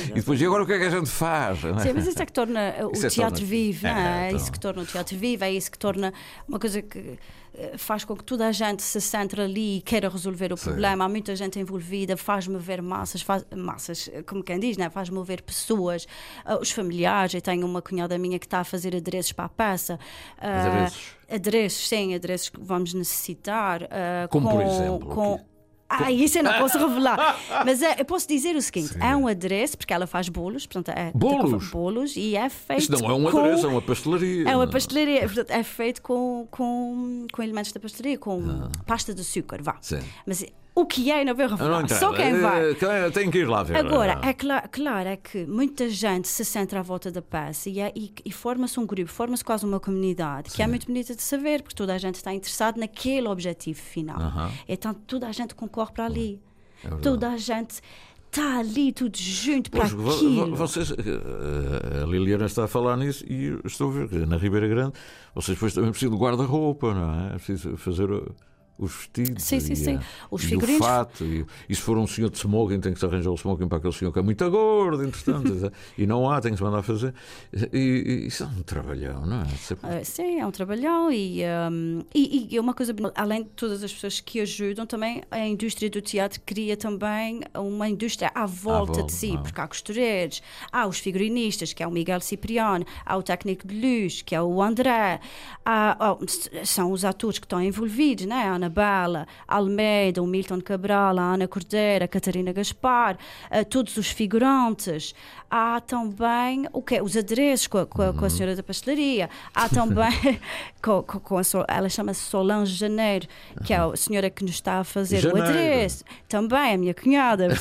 [0.09, 1.59] E depois, e agora o que é que a gente faz?
[1.59, 3.93] Sim, mas isso é que torna uh, o Isso é teatro torna- vivo, não É,
[3.93, 4.23] é?
[4.23, 4.37] É então.
[4.37, 6.11] isso que torna o teatro vivo, é isso que torna
[6.47, 7.19] uma coisa que
[7.77, 10.65] faz com que toda a gente se centre ali e queira resolver o Sim.
[10.65, 11.05] problema.
[11.05, 14.89] Há muita gente envolvida, faz-me ver massas, faz, massas, eh, como quem diz, né?
[14.89, 16.07] faz-me ver pessoas,
[16.43, 17.33] ah, os familiares.
[17.33, 19.99] Eu tenho uma cunhada minha que está a fazer adereços para a peça.
[20.37, 21.15] Ah, Adereços?
[21.29, 23.83] Adereços, sim, adereços que vamos necessitar.
[23.91, 25.39] ah, Como, com, por exemplo, Com?
[25.87, 27.39] Ah, isso eu não posso revelar.
[27.65, 30.89] Mas é, eu posso dizer o seguinte: é um adereço, porque ela faz bolos, portanto,
[30.97, 31.69] é Bolos?
[31.69, 32.79] bolos e é feito.
[32.81, 34.49] Isto não é um com- adereço, é uma pastelaria.
[34.49, 39.21] É uma pastelaria, portanto, é feito com, com, com elementos da pastelaria, com pasta de
[39.21, 39.73] açúcar, vá.
[39.73, 39.77] Ah.
[39.81, 39.99] Sim.
[40.25, 40.43] Mas
[40.75, 41.97] o que é, não Eu não entendo.
[41.97, 42.71] Só quem vai.
[42.71, 43.77] Eh, Tem que ir lá ver.
[43.77, 47.79] Agora, é cla- claro é que muita gente se senta à volta da peça e,
[47.79, 51.21] é- e- e forma-se um grupo, forma-se quase uma comunidade, que é muito bonita de
[51.23, 54.19] saber, porque toda a gente está interessada naquele objetivo final.
[54.19, 54.51] Aham.
[54.67, 56.39] Então toda a gente concorre para ali.
[56.83, 57.79] É toda a gente
[58.29, 60.55] está ali, tudo junto para Pois, aquilo.
[60.57, 64.67] vocês, eh, a Liliana está a falar nisso e estou a ver que na Ribeira
[64.67, 64.91] Grande
[65.33, 67.27] vocês depois também precisam de guarda-roupa, não é?
[67.27, 68.35] É preciso fazer uh,
[68.77, 69.99] os vestidos Sim, sim, e, sim.
[70.29, 71.23] Os e figurinos- o fato.
[71.23, 73.77] E, e se for um senhor de smoking, tem que se arranjar o smoking para
[73.77, 75.71] aquele senhor que é muito gordo, entretanto.
[75.97, 77.13] e não há, tem que se mandar fazer.
[77.71, 79.45] E, isso é um trabalhão, não é?
[79.57, 83.49] Sempre- Ah, sim, é um trabalhão e, um, e, e é uma coisa, além de
[83.49, 88.45] todas as pessoas que ajudam, também a indústria do teatro cria também uma indústria à
[88.45, 89.41] volta, volta, de si, ah.
[89.41, 93.75] porque há costureiros, há os figurinistas, que é o Miguel Cipriano, há o técnico de
[93.75, 95.19] luz, que é o André,
[95.65, 98.49] há, há- s- são os atores que estão envolvidos, né?
[98.65, 103.17] A Anabela, Almeida, o Milton Cabral, a Ana Cordeira, a Catarina Gaspar,
[103.49, 105.13] ah, todos os figurantes.
[105.49, 107.01] Há também o quê?
[107.01, 109.29] os adereços com a, com a- com a senhora da pastelaria.
[109.53, 110.39] Há também
[110.83, 113.27] com, com- ela chama-se Solange Janeiro,
[113.63, 115.47] que é a senhora que nos está a fazer Janeiro.
[115.47, 116.03] o adereço.
[116.27, 117.45] Também é a minha cunhada.
[117.45, 117.51] É, um,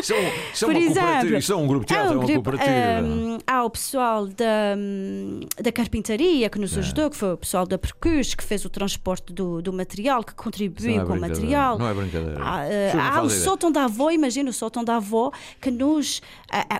[0.00, 3.06] isso é Por exemplo, é um grupo de teatro, é, um uma grupo, cooperativa.
[3.06, 6.60] hum, há o pessoal da, hum, da carpintaria que É.
[6.60, 10.05] nos ajudou, que foi o pessoal da Percus, que fez o transporte do, do material,
[10.24, 11.78] que Isso não contribuiu é com material.
[11.78, 12.38] Não é brincadeira.
[12.40, 16.20] Há, eu não há o sótão da avó, imagina o sótão da avó, que nos.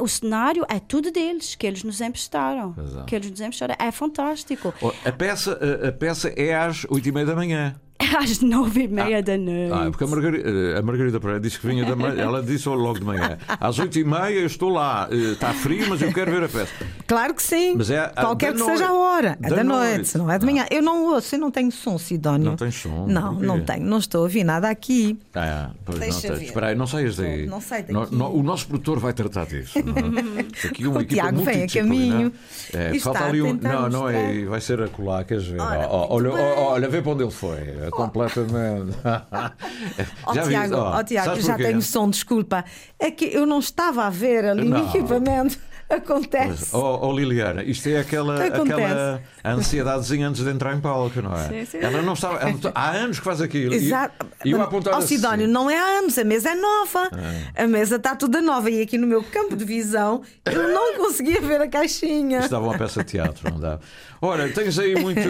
[0.01, 2.75] o cenário é tudo deles, que eles nos emprestaram.
[3.01, 3.05] É.
[3.05, 3.75] Que eles nos emprestaram.
[3.79, 4.73] É fantástico.
[5.05, 7.75] A peça, a, a peça é às oito e meia da manhã.
[8.19, 9.73] Às nove e meia da noite.
[9.73, 12.99] Ah, porque a Margarida, a Margarida Pereira disse que vinha da manhã, ela disse logo
[12.99, 13.37] de manhã.
[13.61, 16.49] Às oito e meia eu estou lá, eh, está frio, mas eu quero ver a
[16.49, 16.73] peça.
[17.07, 17.75] Claro que sim.
[17.77, 18.93] Mas é Qualquer que seja a noite.
[19.01, 19.39] hora.
[19.43, 20.19] É Da da, noite, noite.
[20.19, 20.67] não é de manhã.
[20.71, 22.51] Eu não ouço, eu não tenho som, Sidónio.
[22.51, 23.07] Não tens som?
[23.07, 23.47] Não, Porquê?
[23.47, 23.85] não tenho.
[23.87, 25.19] Não estou a ouvir nada aqui.
[25.35, 26.37] Ah, pois Deixa não.
[26.43, 27.45] Espera aí, não saias daí.
[27.45, 27.93] Não- não sai daqui.
[27.93, 29.79] No- no- o nosso produtor vai tratar disso.
[29.79, 29.83] é?
[30.69, 32.33] Aqui é uma O equipa Tiago vem a caminho
[32.73, 33.55] É, falta ali um.
[33.55, 34.45] Não, não é.
[34.45, 35.61] Vai ser a colar, queres ver?
[35.61, 35.89] Olha,
[36.37, 37.57] ó, olha, vê para onde ele foi.
[37.87, 38.96] É completamente.
[40.27, 40.42] Ó Já?
[40.49, 41.64] Tiago, ó, Tiago, já porquê?
[41.64, 42.64] tenho som, desculpa.
[42.99, 44.85] É que eu não estava a ver ali Não.
[44.85, 45.59] o equipamento.
[45.88, 46.75] Acontece.
[46.75, 48.72] Oh, oh, Liliana, isto é aquela, Acontece.
[48.83, 51.49] aquela ansiedadezinha antes de entrar em palco, não é?
[51.49, 51.79] Sim, sim.
[51.79, 52.38] Ela não estava.
[52.38, 53.72] ela- há anos que faz aquilo.
[53.72, 54.27] E- Exato.
[54.44, 55.14] E eu Ó, assim.
[55.16, 57.09] Sidónio, não é há anos, a mesa é nova.
[57.55, 58.68] A mesa está toda nova.
[58.68, 62.40] E aqui no meu campo de visão eu não conseguia ver a caixinha.
[62.40, 63.79] Estava uma peça de teatro, não dá.
[64.27, 65.29] Ora, tens aí muito,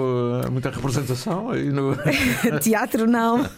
[0.50, 1.94] muita representação aí no.
[2.60, 3.44] Teatro não.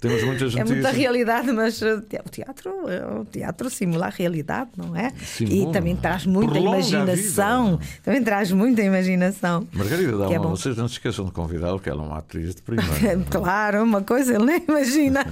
[0.00, 0.70] Temos muitas É notícias.
[0.70, 5.10] muita realidade, mas te- o teatro, uh, o teatro simula a realidade, não é?
[5.24, 5.70] Simula.
[5.70, 7.80] E também traz muita Prolonga imaginação.
[8.02, 9.66] Também traz muita imaginação.
[9.72, 10.50] Margarida dá Que é bom.
[10.50, 13.18] vocês não se esqueçam de convidá-lo, que ela é uma atriz de primeira.
[13.30, 15.24] Claro, uma coisa ele nem imagina.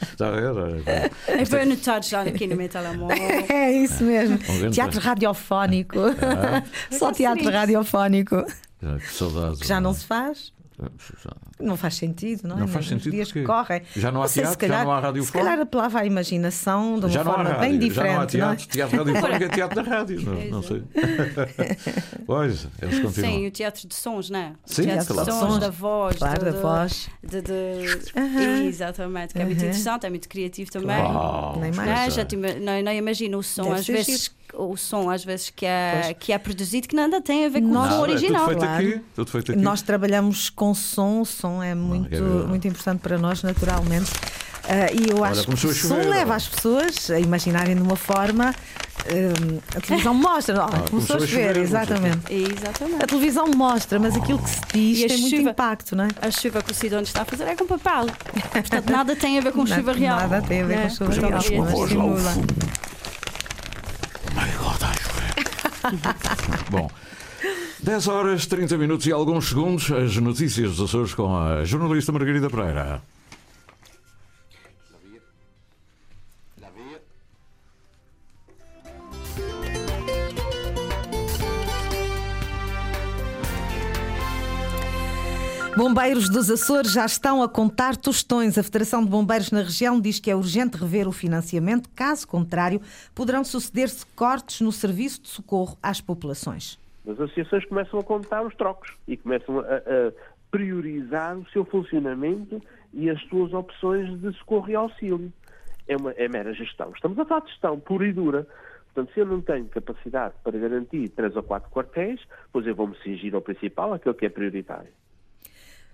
[0.00, 0.44] Está a ver?
[1.40, 3.16] Eu vou anotar já aqui no meu telemóvel.
[3.48, 4.38] É isso mesmo.
[4.66, 5.98] Um Teatro radiofónico.
[5.98, 6.62] Ah.
[6.92, 7.60] Só Já teatro seria.
[7.60, 8.44] radiofónico.
[8.82, 9.60] já, Que saudades.
[9.60, 10.52] Que já não se faz.
[11.22, 12.60] Já- Não faz sentido, não é?
[12.60, 13.82] Não faz sentido dias que correm.
[13.94, 15.38] já não há Não sei, se teatro, já calhar- não há Se radiofónico.
[15.46, 18.38] calhar apelava à imaginação de uma Já forma rádio, bem já não há diferente.
[18.38, 18.56] não é?
[18.56, 18.66] teatro.
[18.68, 20.22] Teatro radiofónico é teatro da rádio.
[20.22, 20.82] Não, não sei.
[22.26, 23.32] Pois, eles continuam.
[23.32, 24.52] Sim, o teatro de sons, não é?
[24.64, 25.30] Sim, o teatro claro.
[25.32, 26.16] de sons, da voz.
[26.16, 27.08] Claro, da do- voz.
[27.22, 28.66] De, de...
[28.66, 30.96] Exatamente, que é muito interessante, é muito criativo também.
[30.96, 31.88] Uau, Nem mais.
[31.90, 32.24] Não, pois já é.
[32.24, 36.14] te não, não imagino o som Deve às vezes o som às vezes que é,
[36.18, 38.40] que é produzido que nada tem a ver com Nós- o som Nada, é original.
[38.48, 38.86] Tudo feito Claro.
[38.88, 39.00] aqui.
[39.14, 39.60] Tudo feito aqui.
[39.60, 42.46] Nós trabalhamos com som, o som é muito, é verdade.
[42.48, 44.10] muito importante para nós, naturalmente.
[44.64, 46.34] Ah, e eu acho que o som leva olha.
[46.36, 48.54] as pessoas a imaginarem de uma forma.
[48.54, 52.32] ah, a televisão mostra, olha, começou começou a a chover, exatamente.
[52.32, 53.02] Exatamente.
[53.02, 55.50] A televisão mostra, mas aquilo que se diz E tem muito chuva?
[55.50, 56.08] impacto, não é?
[56.20, 58.06] A chuva que o Sidónio está a fazer é com papel.
[58.52, 60.18] Portanto, nada tem a ver com chuva real.
[60.20, 60.82] Nada tem a ver né?
[60.96, 61.32] com chuva real.
[61.32, 62.30] mas voz lá ao simula.
[62.32, 62.54] fundo.
[64.34, 65.69] My God, está a chover.
[66.70, 66.90] Bom,
[67.82, 72.50] 10 horas, 30 minutos e alguns segundos, as notícias dos Açores com a jornalista Margarida
[72.50, 73.02] Pereira.
[85.76, 88.58] Bombeiros dos Açores já estão a contar tostões.
[88.58, 92.80] A Federação de Bombeiros na região diz que é urgente rever o financiamento, caso contrário,
[93.14, 96.78] poderão suceder-se cortes no serviço de socorro às populações.
[97.06, 100.12] As associações começam a contar os trocos e começam a, a-
[100.50, 102.60] priorizar o seu funcionamento
[102.92, 105.32] e as suas opções de socorro e auxílio.
[105.88, 106.90] É, uma, é mera gestão.
[106.94, 108.46] Estamos a falar de gestão pura e dura.
[108.92, 112.20] Portanto, se eu não tenho capacidade para garantir três ou quatro quartéis,
[112.52, 114.88] pois eu vou-me cingir ao principal, aquilo que é prioritário.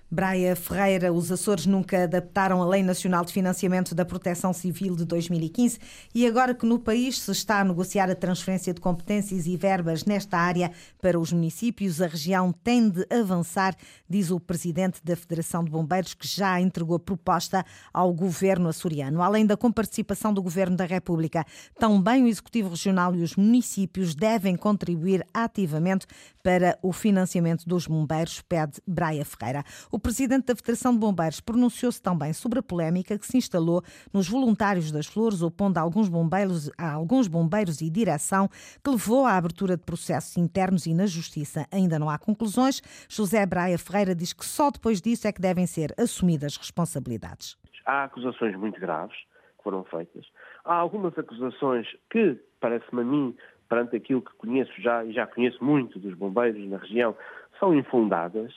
[0.09, 5.05] Braia Ferreira, os Açores nunca adaptaram a Lei Nacional de Financiamento da Proteção Civil de
[5.05, 5.81] 2015
[6.15, 10.05] e agora que no país se está a negociar a transferência de competências e verbas
[10.05, 10.71] nesta área
[11.03, 13.75] para os municípios, a região tem de avançar,
[14.09, 19.21] diz o presidente da Federação de Bombeiros, que já entregou proposta ao governo açoriano.
[19.21, 21.45] Além da comparticipação do governo da República,
[21.81, 26.07] também o Executivo Regional e os municípios devem contribuir ativamente
[26.45, 29.65] para o financiamento dos bombeiros, pede Braia Ferreira.
[29.97, 33.83] O presidente da Federação de Bombeiros pronunciou-se também sobre a polémica que se instalou
[34.13, 38.47] nos voluntários das Flores, opondo a alguns bombeiros, a alguns bombeiros e direção,
[38.85, 41.67] que levou à abertura de processos internos e na Justiça.
[41.73, 42.83] Ainda não há conclusões.
[43.09, 47.57] José Braia Ferreira diz que só depois disso é que devem ser assumidas responsabilidades.
[47.87, 49.17] Há acusações muito graves
[49.57, 50.27] que foram feitas.
[50.67, 53.35] Há algumas acusações que, parece-me a mim,
[53.67, 57.17] perante aquilo que conheço já, e já conheço muito dos bombeiros na região,
[57.59, 58.53] são infundadas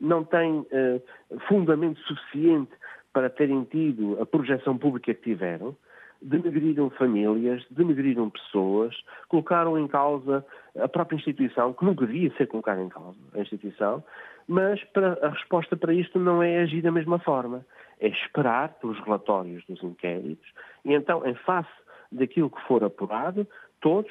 [0.00, 1.02] não têm uh,
[1.48, 2.72] fundamento suficiente
[3.12, 5.76] para terem tido a projeção pública que tiveram,
[6.20, 8.94] denegriram famílias, denegriram pessoas,
[9.28, 10.44] colocaram em causa
[10.78, 14.04] a própria instituição, que nunca devia ser colocada em causa, a instituição,
[14.46, 17.64] mas para, a resposta para isto não é agir da mesma forma,
[18.00, 20.48] é esperar pelos relatórios dos inquéritos
[20.84, 21.68] e então, em face
[22.10, 23.46] daquilo que for apurado,
[23.80, 24.10] todos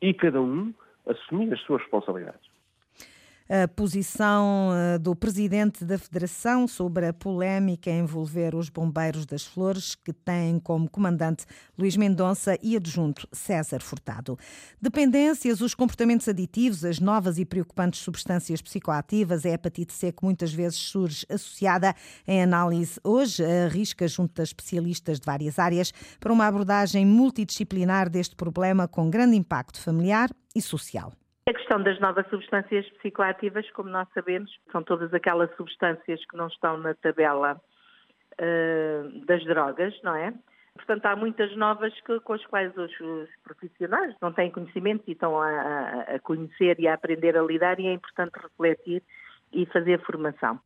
[0.00, 0.72] e cada um
[1.06, 2.55] assumir as suas responsabilidades
[3.48, 9.44] a posição eh, do presidente da Federação sobre a polémica a envolver os bombeiros das
[9.44, 11.44] Flores, que têm como comandante
[11.78, 14.36] Luís Mendonça e adjunto César Furtado.
[14.80, 20.52] Dependências, os comportamentos aditivos, as novas e preocupantes substâncias psicoativas, a hepatite C que muitas
[20.52, 21.94] vezes surge associada
[22.26, 28.34] em análise hoje, arrisca junto das especialistas de várias áreas para uma abordagem multidisciplinar deste
[28.34, 31.12] problema com grande impacto familiar e social.
[31.48, 36.48] A questão das novas substâncias psicoativas, como nós sabemos, são todas aquelas substâncias que não
[36.48, 37.60] estão na tabela
[38.32, 40.34] uh, das drogas, não é?
[40.74, 45.12] Portanto, há muitas novas que, com as quais os, os, profissionais não têm conhecimento e
[45.12, 49.00] estão a, a conhecer e a aprender a lidar e é importante refletir
[49.52, 50.58] e fazer formação.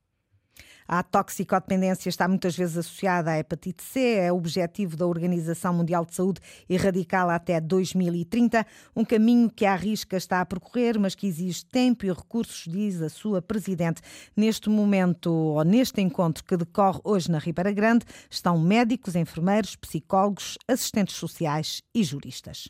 [0.93, 6.17] A toxicodependência está muitas vezes associada à hepatite C, é objetivo da Organização Mundial de
[6.17, 11.65] Saúde erradicá-la até 2030, um caminho que a risca está a percorrer, mas que exige
[11.65, 14.03] tempo e recursos, diz a sua presidente.
[14.37, 20.59] Neste momento, ou neste encontro que decorre hoje na Ribeira Grande, estão médicos, enfermeiros, psicólogos,
[20.67, 22.69] assistentes sociais e juristas.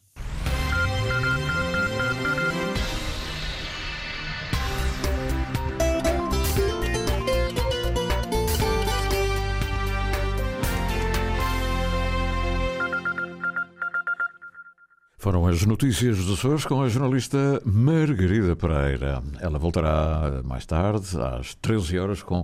[15.20, 19.22] Foram as notícias dos Açores com a jornalista Margarida Pereira.
[19.38, 22.42] Ela voltará mais tarde, às 13 horas, com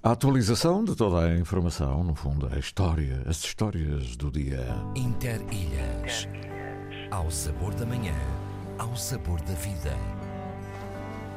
[0.00, 4.64] a atualização de toda a informação, no fundo, a história, as histórias do dia.
[4.94, 6.28] Interilhas.
[7.10, 8.14] Ao sabor da manhã,
[8.78, 9.92] ao sabor da vida.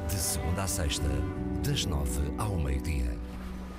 [0.08, 1.10] De segunda a sexta,
[1.68, 3.18] das nove ao meio-dia.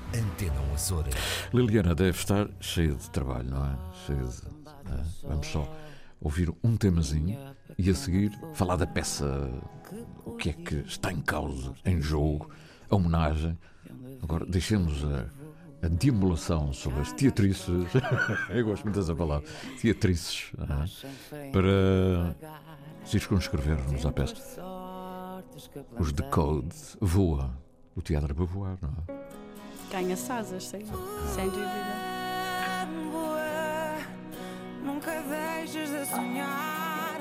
[0.09, 1.15] Antena Açores.
[1.55, 3.77] Liliana deve estar cheia de trabalho, não é?
[4.05, 4.59] Cheia de.
[4.91, 5.05] É?
[5.29, 5.88] Vamos só
[6.21, 7.39] ouvir um temazinho
[7.77, 9.51] e a seguir falar da peça,
[10.25, 12.51] o que é que está em causa, em jogo,
[12.91, 13.59] a homenagem.
[14.23, 15.27] Agora deixemos a,
[15.87, 17.87] a deambulação sobre as teatrices,
[18.51, 19.49] eu gosto muito dessa palavra,
[19.81, 20.53] teatrices,
[21.33, 21.51] é?
[21.51, 22.37] para
[23.05, 24.35] circunscrever-nos à peça.
[25.99, 27.57] Os Decode voa,
[27.95, 29.19] o teatro é para voar, não é?
[29.91, 32.19] Ganha asas, sem, sem dúvida.
[34.85, 35.11] Nunca
[35.59, 37.21] deixes de sonhar.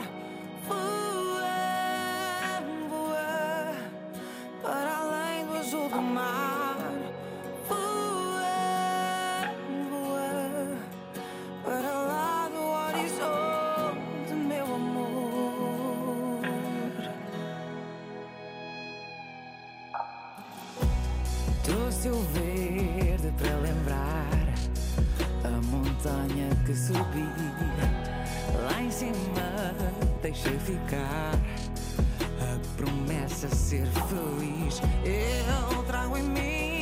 [0.67, 1.57] Voa,
[2.89, 3.75] voa
[4.61, 6.77] para além do azul do mar.
[7.67, 9.49] Voa,
[9.89, 10.77] voa
[11.65, 16.41] para lá do horizonte, meu amor.
[21.63, 24.53] Trouxe o verde para lembrar
[25.43, 27.25] a montanha que subi
[30.21, 31.33] deixei ficar.
[32.39, 34.81] A promessa ser feliz.
[35.03, 36.76] Eu trago em mim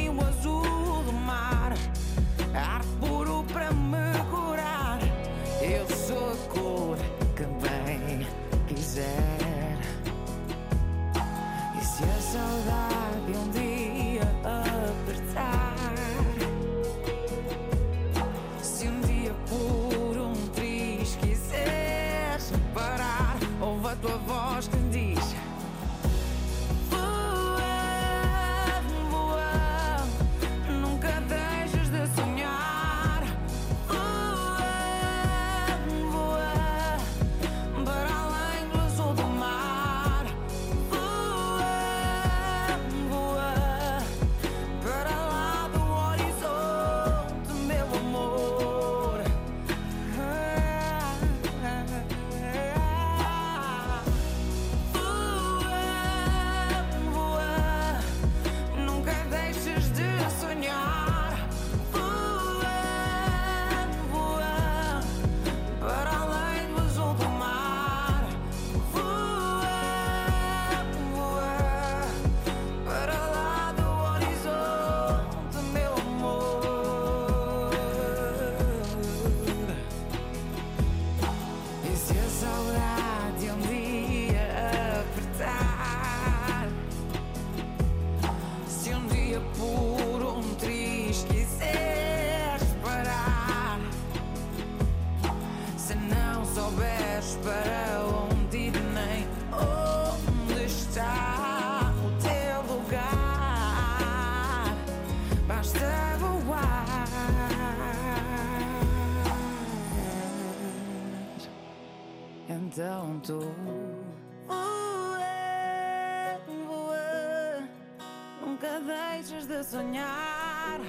[119.75, 120.79] sonhar.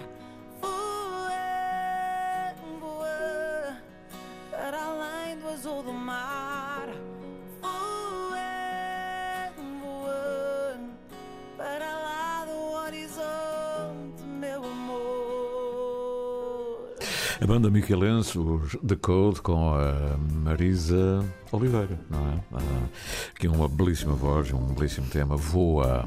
[0.61, 1.33] Voa,
[2.79, 3.77] voa,
[4.49, 6.87] para além do azul do mar.
[7.61, 8.39] Voa,
[9.83, 10.79] voa,
[11.57, 16.07] para lá do horizonte, meu amor.
[17.41, 22.41] A banda Michelense, os The Code, com a Marisa Oliveira, não é?
[22.55, 22.87] Ah,
[23.35, 26.05] Aqui uma belíssima voz, um belíssimo tema, Voa.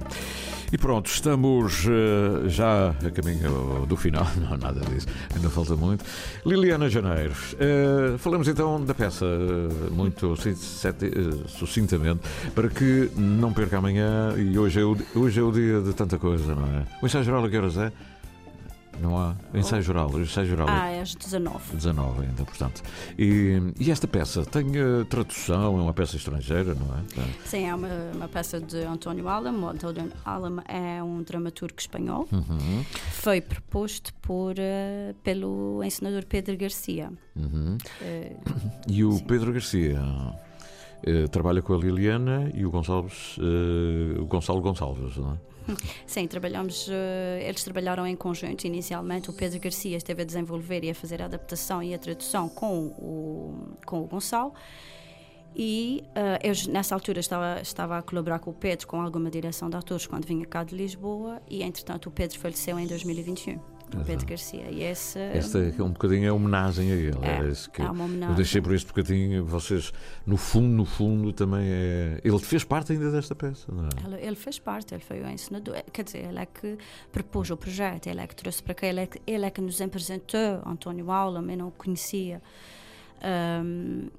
[0.72, 6.06] E pronto, estamos eh, já a caminho do final, não, nada disso, ainda falta muito.
[6.46, 10.36] Liliana Janeiro, eh, falamos então da peça eh, muito
[11.48, 12.22] sucintamente,
[12.54, 16.20] para que não perca amanhã, e hoje é, o, hoje é o dia de tanta
[16.20, 16.86] coisa, não é?
[17.02, 17.92] O ensaio geral a que horas é?
[19.02, 19.36] Não há?
[19.54, 20.68] Ensaio geral, ensaio geral.
[20.70, 21.76] Ah, é às 19.
[21.76, 22.82] 19 ainda, portanto.
[23.18, 27.02] E, e esta peça tem eh, tradução, é uma peça estrangeira, não é?
[27.14, 29.58] Tem- Sim, é uma, uma peça de António Alam.
[29.64, 32.28] O António Alam é um dramaturgo espanhol.
[32.32, 37.12] Uhum, Foi proposto por, eh, pelo encenador Pedro Garcia.
[37.36, 37.78] uhum.
[38.02, 38.36] Eh,
[38.88, 39.24] E o Sim.
[39.26, 40.00] Pedro Garcia
[41.32, 43.38] trabalha com a Liliana e o Gonçalves,
[44.20, 45.38] o Gonçalo Gonçalves, não é?
[46.06, 49.30] Sim, trabalhamos, eh, eles trabalharam em conjunto inicialmente.
[49.30, 52.88] O Pedro Garcia esteve a desenvolver e a fazer a adaptação e a tradução com
[52.88, 54.54] o, com o Gonçalo.
[55.56, 59.70] E eh, eu, nessa altura, estava, estava a colaborar com o Pedro com alguma direção
[59.70, 61.42] de atores quando vinha cá de Lisboa.
[61.50, 63.79] E, entretanto, o Pedro faleceu em 2021.
[63.98, 64.70] O Pedro Garcia.
[64.70, 65.18] E esse.
[65.20, 67.18] Esta é um bocadinho a homenagem a ele.
[67.22, 68.36] É, que é uma eu homenagem.
[68.36, 69.46] deixei por este bocadinho.
[69.46, 69.92] Vocês,
[70.26, 72.22] no fundo, no fundo, também é.
[72.24, 74.26] Ele fez parte ainda desta peça, não é?
[74.26, 75.84] Ele, fez parte, ele foi o ensinador.
[75.92, 76.78] Quer dizer, ele é que
[77.12, 79.62] propôs o projeto, ele é que trouxe para cá, ele é que, ele é que
[79.62, 82.42] nos apresentou António Aula, eu não o conhecia.
[83.22, 84.10] Ahm,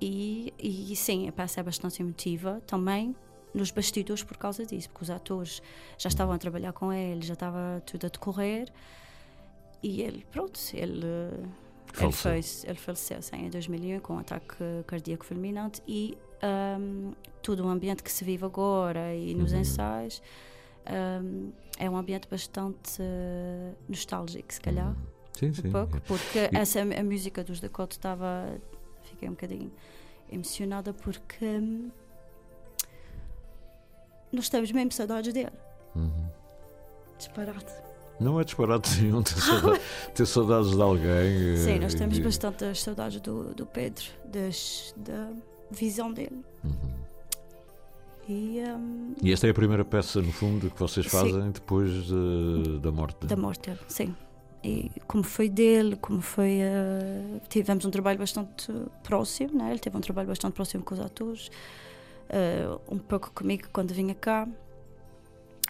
[0.00, 3.14] e, e sim, a peça é bastante emotiva também
[3.54, 5.62] nos bastidores por causa disso, porque os atores
[5.98, 8.68] já estavam a trabalhar com ele, já estava tudo a decorrer
[9.82, 11.04] e ele, pronto, ele.
[12.00, 17.12] Ele, fez, ele faleceu sim, em 2001 com um ataque cardíaco fulminante e ahm,
[17.42, 19.60] todo o ambiente que se vive agora e nos Uhum.
[19.60, 20.22] ensaios
[20.86, 24.96] ahm, é um ambiente bastante eh, nostálgico, se calhar,
[25.34, 25.68] Sim, sim.
[25.68, 28.58] um pouco, porque E- essa a música dos Dakota estava.
[29.02, 29.70] Fiquei um bocadinho
[30.30, 31.90] emocionada porque hum,
[34.32, 35.52] nós temos mesmo saudades dele.
[35.94, 36.26] Uhum.
[37.18, 37.72] Disparate.
[38.20, 39.80] Não é disparate nenhum ter, sauda-
[40.14, 41.54] ter saudades de alguém.
[41.54, 45.30] eh, Sim, nós temos e- bastante saudades do, do Pedro, das, da
[45.70, 46.44] visão dele.
[46.64, 47.02] Uhum.
[48.28, 51.10] E hum, E esta é a primeira peça, no fundo, que vocês Sim.
[51.10, 53.26] fazem depois de- da morte.
[53.26, 54.14] da morte dele, sim.
[54.64, 56.58] E como foi dele, como foi.
[56.60, 59.70] eh, tivemos um trabalho bastante próximo, né?
[59.70, 61.50] ele teve um trabalho bastante próximo com os atores,
[62.32, 64.48] eh, um pouco comigo quando vinha cá.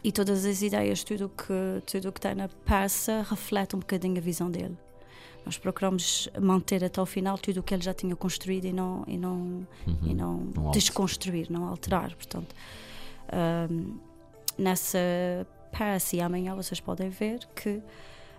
[0.05, 4.21] E todas as ideias, tudo que, tudo que tem na peça, reflete um bocadinho a
[4.21, 4.77] visão dele.
[5.45, 9.05] Nós procuramos manter até o final tudo o que ele já tinha construído e não,
[9.07, 9.67] e não,
[10.03, 12.15] e não, desconstruir, não alterar.
[12.15, 12.55] Portanto,
[13.29, 13.97] ahm,
[14.57, 14.99] nessa
[15.77, 17.81] peça, e amanhã vocês podem ver que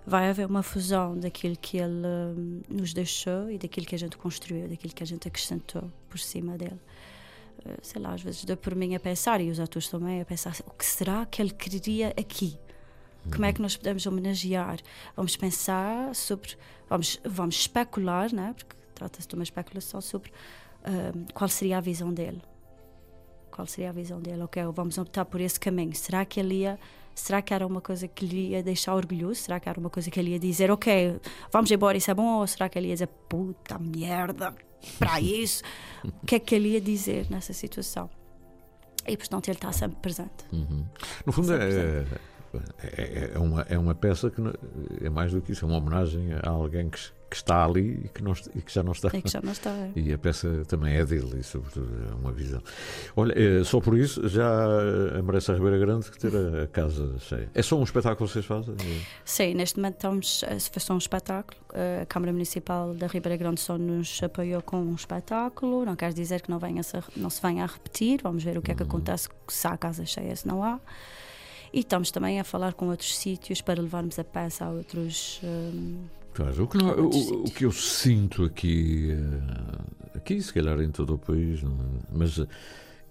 [0.06, 2.08] vai haver uma fusão daquilo que ele
[2.38, 6.20] hum, nos deixou e daquilo que a gente construiu, daquilo que a gente acrescentou por
[6.20, 6.80] cima dele.
[7.66, 10.26] Eh, sei lá, às vezes dou por mim a pensar, e os atores também, a
[10.26, 12.58] pensar o que será que ele queria aqui?
[13.32, 14.80] Como é que nós podemos homenagear?
[15.16, 16.58] Vamos pensar sobre.
[16.90, 18.54] Vamos, vamos especular, né?
[18.58, 20.32] porque trata-se de uma especulação sobre
[20.86, 22.42] hum, qual seria a visão dele.
[23.50, 24.44] Qual seria a visão dele?
[24.44, 25.96] Ok, vamos optar por esse caminho.
[25.96, 26.80] Será que ele ia.
[27.16, 29.36] Será que era uma coisa que lhe ia deixar orgulhoso?
[29.36, 31.20] Será que era uma coisa que ele ia dizer, ok,
[31.52, 32.40] vamos embora, isso é bom?
[32.40, 34.56] Ou será que ele ia dizer, puta merda,
[35.00, 35.64] para isso?
[36.04, 38.10] o que é que ele ia dizer nessa situação?
[39.08, 40.46] E portanto ele está sempre presente.
[40.52, 40.86] Uhum.
[41.26, 42.06] No fundo, é,
[42.82, 44.42] é, é, uma, é uma peça que
[45.04, 47.00] é mais do que isso, é uma homenagem a alguém que,
[47.34, 49.08] que está ali e que, não, e que já não está.
[49.12, 49.74] É que já não está.
[49.96, 52.62] E a peça também é dele, e sobretudo é uma visão.
[53.16, 54.44] Olha, eh, só por isso já
[55.18, 57.50] eh, merece a Ribeira Grande que ter a, casa cheia.
[57.56, 58.76] É só um espetáculo que vocês fazem?
[59.26, 61.60] Sim, neste momento estamos, eh, foi só um espetáculo.
[61.74, 65.86] Eh, A Câmara Municipal da Ribeira Grande só nos apoiou com um espetáculo.
[65.86, 68.20] Não quer dizer que não, venha -se não se venha a repetir.
[68.22, 70.80] Vamos ver o que é que acontece se há casa cheia, se não há.
[71.74, 75.40] E estamos também a falar com outros sítios para levarmos a peça a outros.
[75.44, 76.04] hum,
[76.64, 81.18] O, que o- o que eu sinto aqui, eh, aqui se calhar em todo o
[81.18, 81.68] país, é?
[82.12, 82.48] mas eh,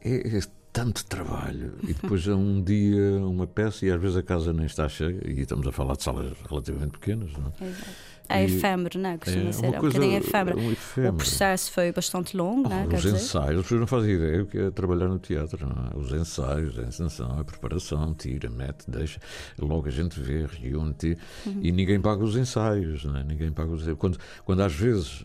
[0.04, 0.40] é, é
[0.72, 4.64] tanto trabalho e depois é um dia uma peça e às vezes a casa nem
[4.66, 7.64] está cheia e estamos a falar de salas relativamente pequenas, não é?
[7.68, 7.90] exato.
[8.28, 9.18] É efêmero, né?
[9.18, 9.66] Costuma É, ser.
[9.66, 10.58] É um bocadinho efêmero.
[10.58, 11.14] um efêmero.
[11.14, 12.84] O processo foi bastante longo, né?
[12.84, 15.18] Ah, Quer os dizer, ensaios, as pessoas não fazem ideia o que é trabalhar no
[15.18, 15.66] teatro.
[15.66, 15.96] Não é?
[15.96, 19.20] Os ensaios, a encenação, a preparação, tira, mete, deixa.
[19.58, 21.58] Logo a gente vê, reúne, tira, Uhum.
[21.62, 23.04] e ninguém paga os ensaios.
[23.04, 23.24] Não é?
[23.24, 25.22] Ninguém paga os quando, quando às vezes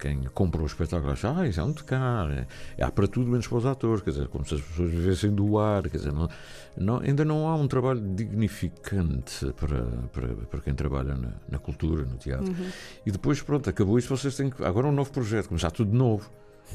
[0.00, 2.32] quem compra o espetáculo acha, ah, isso é muito caro.
[2.32, 2.46] É,
[2.82, 5.58] há para tudo menos para os atores, quer dizer, como se as pessoas vivessem do
[5.58, 5.82] ar.
[5.88, 6.28] Quer dizer, não,
[6.76, 12.06] não- ainda não há um trabalho dignificante para, para, para quem trabalha na, na cultura,
[12.12, 12.46] no teatro.
[12.46, 12.70] Uhum.
[13.06, 14.62] E depois, pronto, acabou isso, vocês têm que.
[14.64, 16.30] Agora um novo projeto, começar tudo de novo.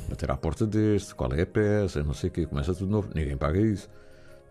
[0.09, 2.91] Bater à porta deste, qual é a peça, não sei o quê, começa tudo de
[2.91, 3.09] novo.
[3.15, 3.89] Ninguém paga isso.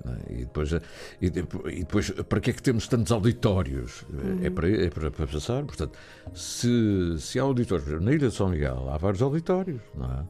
[0.04, 0.32] é?
[0.32, 0.72] E depois,
[1.20, 4.04] e depois, e depois, para que é que temos tantos auditórios?
[4.42, 5.62] É, para, é para, para passar.
[5.64, 5.96] Portanto,
[6.34, 10.24] se, se há auditórios, na Ilha de São Miguel há vários auditórios, não é?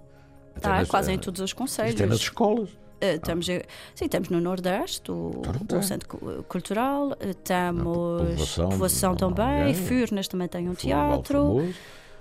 [0.56, 2.20] Até tá, nas- quase em eh, todos os Até nas conselhos.
[2.20, 2.68] escolas.
[3.00, 3.60] Eh, estamos, sim,
[4.06, 9.74] estamos no Nordeste, o, Então, o Centro Cu- Cultural, eh, temos povoação, Povoação também.
[9.74, 11.62] Furnas também tem um teatro,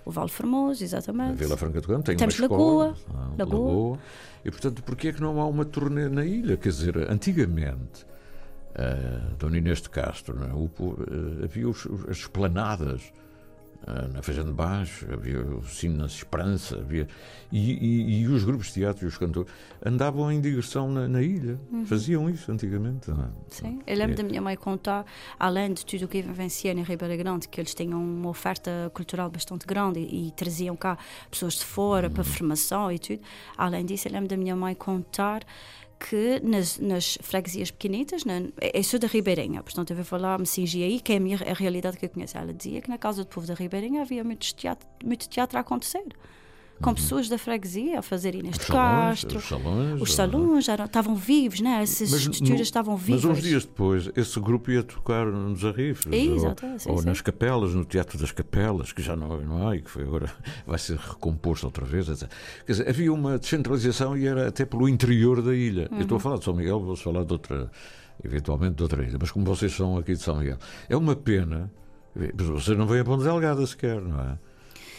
[0.05, 1.35] o Val Formoso, a exatamente.
[1.37, 3.19] Vila Franca do Campo tem Temos uma Lagoa, escola.
[3.31, 3.99] ah, Lagoa.
[4.43, 6.57] E portanto, porquê é que não há uma turnê na ilha?
[6.57, 8.05] Quer dizer, antigamente,
[8.75, 10.53] a Dona Inês de Castro, é?
[10.53, 10.69] O
[11.39, 13.01] eh, havia os- os- as esplanadas
[14.13, 17.07] na Feijão de Baixo, havia o Cine na Esperança, havia,
[17.51, 19.51] e, e- e os grupos de teatro e os cantores
[19.85, 23.11] andavam em digressão na, na ilha, faziam isso antigamente.
[23.11, 23.13] é?
[23.13, 23.29] Uhum.
[23.47, 24.17] Sim, eu lembro É.
[24.17, 25.05] da minha mãe contar,
[25.39, 29.29] além de tudo o que vivencia em Ribeira Grande, que eles tinham uma oferta cultural
[29.29, 30.97] bastante grande e, e traziam cá
[31.29, 33.21] pessoas de fora para formação e tudo.
[33.57, 35.43] Além disso, eu lembro da minha mãe contar
[35.99, 38.41] que nas, nas freguesias pequenitas, na,
[38.73, 41.37] eu sou da Ribeirinha, portanto eu vou falar, me cingi aí, que é a, minha,
[41.37, 42.37] a realidade que eu conheço.
[42.37, 45.61] Ela dizia que na casa do povo da Ribeirinha havia muito teatro, muito teatro a
[45.61, 46.05] acontecer.
[46.81, 49.37] Com pessoas da freguesia a fazerem salões, Castro.
[49.37, 51.81] os salões, Os ah, salões eram, estavam vivos, né?
[51.81, 53.23] essas Mas estruturas no- estavam vivas.
[53.23, 56.05] Mas uns dias depois, esse grupo ia tocar nos Arrifes.
[56.11, 57.05] Exato, ou sim, ou sim.
[57.05, 60.29] nas capelas, no Teatro das Capelas, que já não, não há e que foi agora
[60.67, 62.09] vai ser recomposto outra vez.
[62.09, 62.29] etc.
[62.65, 65.87] Quer dizer, havia uma descentralização e era até pelo interior da ilha.
[65.89, 66.01] Eu Uhum.
[66.01, 67.71] estou a falar de São Miguel, vou falar de outra,
[68.23, 70.57] eventualmente de outra ilha, mas como vocês são aqui de São Miguel,
[70.89, 71.71] é uma pena.
[72.13, 74.37] Mas vocês não vêm a Ponte Delgada sequer, não é?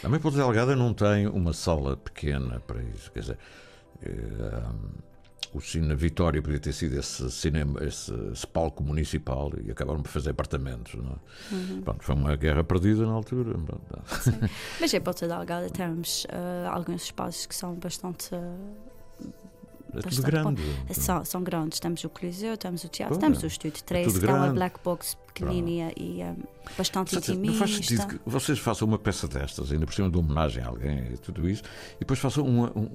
[0.07, 3.11] Também Ponte Delgada não tem uma sala pequena para isso.
[3.11, 3.38] Quer dizer,
[4.04, 4.62] eh,
[5.52, 10.09] o Cine Vitória podia ter sido esse cinema, esse, esse palco municipal e acabaram por
[10.09, 10.94] fazer apartamentos.
[10.94, 11.80] É?
[11.80, 13.59] Pronto, foi uma guerra perdida na altura.
[14.80, 18.32] Mas em Ponta Delgada temos eh, alguns espaços que são bastante.
[18.32, 19.26] eh,
[19.99, 20.62] É tudo grande.
[20.92, 21.80] São, são grandes.
[21.80, 23.47] Temos o Coliseu, temos o teatro, Pois temos é.
[23.47, 26.34] o Estúdio tudo 13, que é uma black box pequenininha e eh,
[26.76, 28.07] bastante Portanto, Não faz sentido intimista.
[28.24, 31.49] que vocês façam uma peça destas, ainda por cima de homenagem a alguém e tudo
[31.49, 31.62] isso,
[31.97, 32.88] e depois façam uma- um,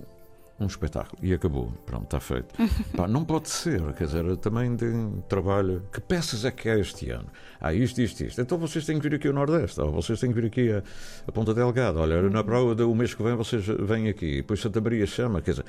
[0.63, 1.71] um espetáculo e acabou.
[1.85, 2.53] Pronto, está feito.
[2.95, 5.83] Pá, não pode ser, quer dizer, também tem trabalho.
[5.91, 7.27] Que peças é que há este ano?
[7.59, 8.41] Há isto, isto, isto.
[8.41, 10.83] Então vocês têm que vir aqui ao Nordeste, ou vocês têm que vir aqui a,
[11.27, 11.99] a Ponta Delgada.
[11.99, 15.51] Olha, na prova do mês que vem vocês vêm aqui, depois Santa Maria chama, quer
[15.51, 15.65] dizer.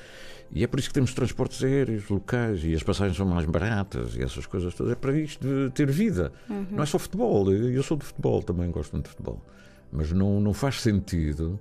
[0.55, 4.15] E é por isso que temos transportes aéreos locais e as passagens são mais baratas
[4.17, 4.93] e essas coisas todas.
[4.93, 6.31] É para isto de ter vida.
[6.71, 7.51] Não é só futebol.
[7.51, 9.43] Eu sou de futebol, também gosto muito de futebol.
[9.91, 11.59] Mas não, não faz sentido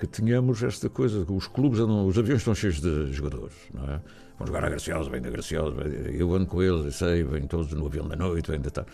[0.00, 4.00] que tenhamos esta coisa, os clubes andam, os aviões estão cheios de jogadores, não é?
[4.38, 7.70] Vão jogar a Graciosa, vem da Graciosa, eu ando com eles, eu sei, vêm todos
[7.74, 8.90] no avião da noite, vêm da tarde.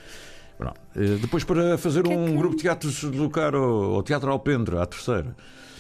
[0.59, 0.81] Pronto.
[0.97, 4.03] Eh, Depois para fazer Que é um que- grupo de teatro se deslocar ao, ao
[4.03, 5.37] Teatro Alpendre, à terceira.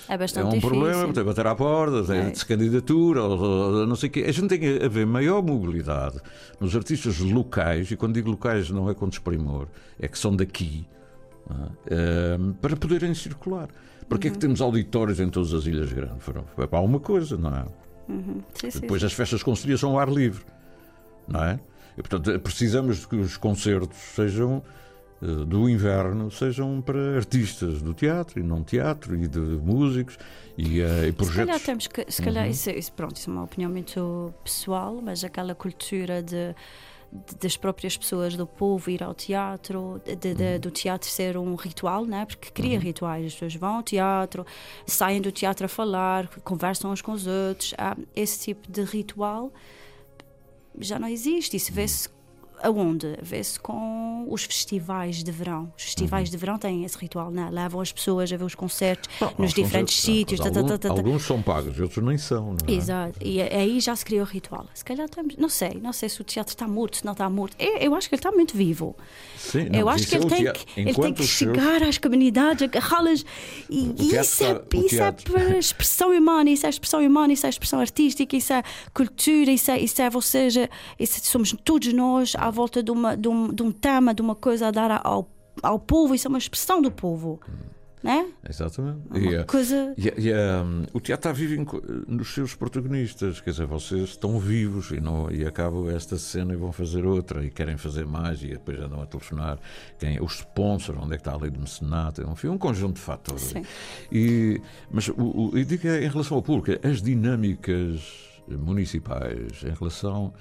[0.09, 0.68] É É bastante um difícil.
[0.70, 2.31] problema, tem que bater à porta, tem É.
[2.31, 4.24] de se candidatura, ou, ou não sei o quê.
[4.29, 6.20] A gente tem que haver maior mobilidade
[6.61, 9.66] nos artistas locais, e quando digo locais não é com desprimor,
[9.99, 10.87] é que são daqui,
[11.51, 11.68] não é?
[11.91, 13.68] Eh, para poderem circular.
[14.09, 14.34] Porque é Uhum.
[14.34, 16.22] que temos auditórios em todas as ilhas grandes?
[16.22, 17.64] Foram, foi para alguma coisa, não é?
[18.09, 18.40] Uhum.
[18.54, 19.07] Sim, sim, Depois sim.
[19.07, 20.44] as festas de conselhia são ao ar livre,
[21.26, 21.59] não é?
[21.98, 24.62] E, portanto, precisamos de que os concertos sejam
[25.22, 30.18] eh, do inverno sejam para artistas do teatro e não teatro e de músicos
[30.59, 31.34] e, eh, e Se projetos.
[31.36, 32.50] calhar temos que, se calhar, Uhum.
[32.50, 36.54] isso, isso, pronto, isso é uma opinião muito pessoal, mas aquela cultura de-
[37.41, 40.61] das próprias pessoas do povo ir ao teatro, de- de- Uhum.
[40.61, 42.25] do teatro ser um ritual, né?
[42.27, 43.27] porque cria rituais.
[43.27, 44.45] As pessoas vão ao teatro,
[44.87, 47.75] saem do teatro a falar, conversam uns com os outros.
[47.79, 49.53] Há esse tipo de ritual
[50.79, 51.57] já não existe.
[51.57, 52.09] Isso vê-se
[52.62, 53.16] aonde?
[53.22, 55.72] Vê-se com os festivais de verão.
[55.76, 57.48] Os festivais de verão têm esse ritual, né?
[57.50, 60.40] levam as pessoas a ver os concertos Não, nos diferentes sítios.
[60.40, 61.00] tá, tá, alguns, tá, tá, tá.
[61.00, 62.52] alguns são pagos, outros nem são.
[62.54, 62.72] Não é?
[62.72, 64.66] Exato, e a- aí já se criou o ritual.
[64.74, 67.28] Se calhar estamos, não sei, não sei se o teatro está morto, se não está
[67.30, 67.57] morto.
[67.59, 68.96] Eu, eu acho que ele está muito vivo.
[69.38, 70.66] Sim, não, eu acho que é ele o tem teatro.
[70.66, 73.24] que, ele tem que seus- chegar às comunidades, agarrá-las.
[73.70, 77.48] E, e teatro isso, é, isso é expressão humana, isso é expressão humana, isso é
[77.48, 78.62] expressão artística, isso é
[78.94, 83.16] cultura, isso é, isso é ou seja, isso somos todos nós à volta de, uma,
[83.16, 85.28] de, um, de um tema, de uma coisa a dar ao,
[85.62, 87.40] ao povo, isso é uma expressão do povo.
[88.03, 88.28] né?
[88.49, 89.01] Exatamente.
[89.11, 89.92] Uma E, eh, coisa.
[89.99, 91.66] e, e, um, o teatro está vivo
[92.07, 96.57] nos seus protagonistas, quer dizer, vocês estão vivos e, não, e acabam esta cena e
[96.57, 99.59] vão fazer outra e querem fazer mais e depois andam a telefonar
[99.99, 103.01] quem, os sponsors, onde é que está a lei de mecenato, enfim, um conjunto de
[103.01, 103.42] fatores.
[103.42, 103.62] Sim.
[104.12, 110.32] E, mas o, o, eu digo em relação ao público, as dinâmicas municipais em relação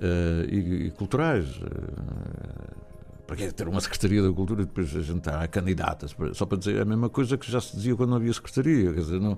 [0.00, 1.60] eh, e, e culturais.
[1.62, 2.84] eh,
[3.26, 6.14] para que ter uma Secretaria da Cultura e depois a gente há candidatas?
[6.34, 9.00] Só para dizer a mesma coisa que já se dizia quando não havia Secretaria, quer
[9.00, 9.34] dizer, não,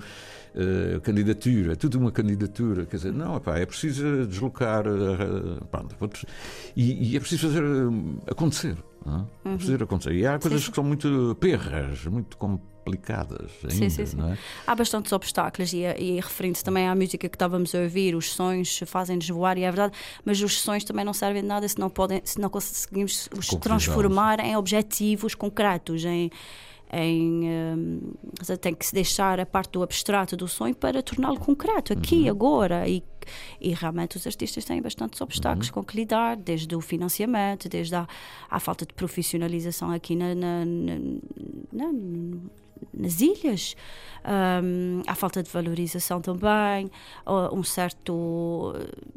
[0.57, 4.85] eh, candidatura, é tudo uma candidatura, quer dizer, não, epá, é preciso deslocar,
[5.71, 5.95] pronto,
[6.75, 7.63] e, e é preciso fazer
[8.29, 8.77] acontecer.
[9.05, 9.53] não é?
[9.53, 10.15] É preciso acontecer.
[10.15, 10.71] E há coisas sim.
[10.71, 12.37] que são muito perras, muito
[12.87, 14.17] complicadas ainda, Sim, sim, sim.
[14.17, 14.39] não é?
[14.67, 18.81] Há bastantes obstáculos e, e referindo-se também à música que estávamos a ouvir, os sonhos
[18.87, 21.91] fazem-nos voar e é verdade, mas os sonhos também não servem de nada se não,
[21.91, 26.31] podem, se não conseguimos os transformar em objetivos concretos, em,
[26.93, 27.45] em
[27.77, 28.13] hum,
[28.61, 32.89] tem que se deixar a parte do abstrato do sonho para torná-lo concreto aqui, agora
[32.89, 33.03] e,
[33.61, 38.07] e realmente os artistas têm bastantes obstáculos com que lidar, desde o financiamento, desde a,
[38.49, 42.39] a falta de profissionalização aqui na, na- na- na-
[42.93, 43.77] nas ilhas,
[44.63, 46.91] hum, a falta de valorização também,
[47.53, 48.75] um certo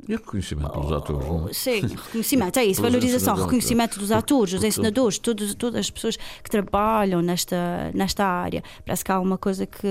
[0.07, 1.53] E reconhecimento pelos atores, não é?
[1.53, 6.49] Sim, reconhecimento, é isso, valorização, reconhecimento dos atores, dos ensinadores, todos, todas as pessoas que
[6.49, 8.63] trabalham nesta, nesta área.
[8.85, 9.87] Parece que há uma coisa que.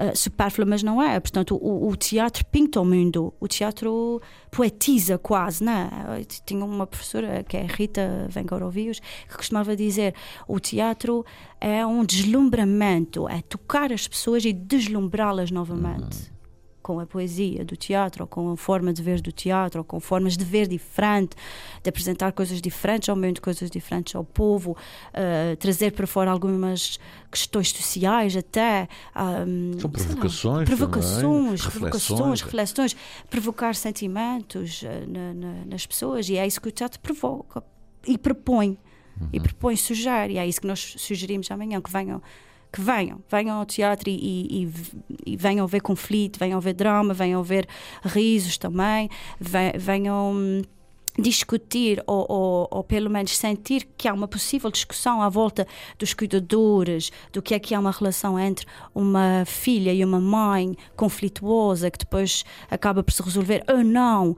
[0.00, 1.18] Uh, supérflua, mas não é.
[1.20, 4.20] Portanto, o, o teatro pinta o mundo, o teatro
[4.50, 5.90] poetiza quase, é?
[6.18, 10.14] Eu Tinha uma professora, que é Rita Vengorovius, que costumava dizer:
[10.48, 11.24] o teatro
[11.60, 16.30] é um deslumbramento, é tocar as pessoas e deslumbrá-las novamente
[16.82, 20.00] com a poesia do teatro, ou com a forma de ver do teatro, ou com
[20.00, 21.36] formas de ver diferente,
[21.82, 24.76] de apresentar coisas diferentes ao mundo, coisas diferentes ao povo,
[25.12, 26.98] eh, trazer para fora algumas
[27.30, 28.88] questões sociais até.
[29.14, 30.64] ahm, São sei lá, provocações provocações, também,
[31.60, 32.40] provocações, reflexões.
[32.42, 32.96] reflexões,
[33.28, 37.62] provocar sentimentos eh, na- na- nas pessoas, e é isso que o teatro provoca
[38.06, 38.78] e propõe.
[39.32, 39.42] E Uhum.
[39.42, 42.22] propõe, sugere, e é isso que nós sugerimos amanhã, que venham
[42.72, 44.72] que venham, venham ao teatro e, e-
[45.26, 47.66] e- venham ver conflito, venham ver drama, venham ver
[48.04, 49.08] risos também,
[49.40, 50.62] ve- venham hum,
[51.18, 55.66] discutir ou, ou- ou pelo menos sentir que há uma possível discussão à volta
[55.98, 58.64] dos cuidadores, do que é que é uma relação entre
[58.94, 64.36] uma filha e uma mãe conflituosa que depois acaba por se resolver ou não,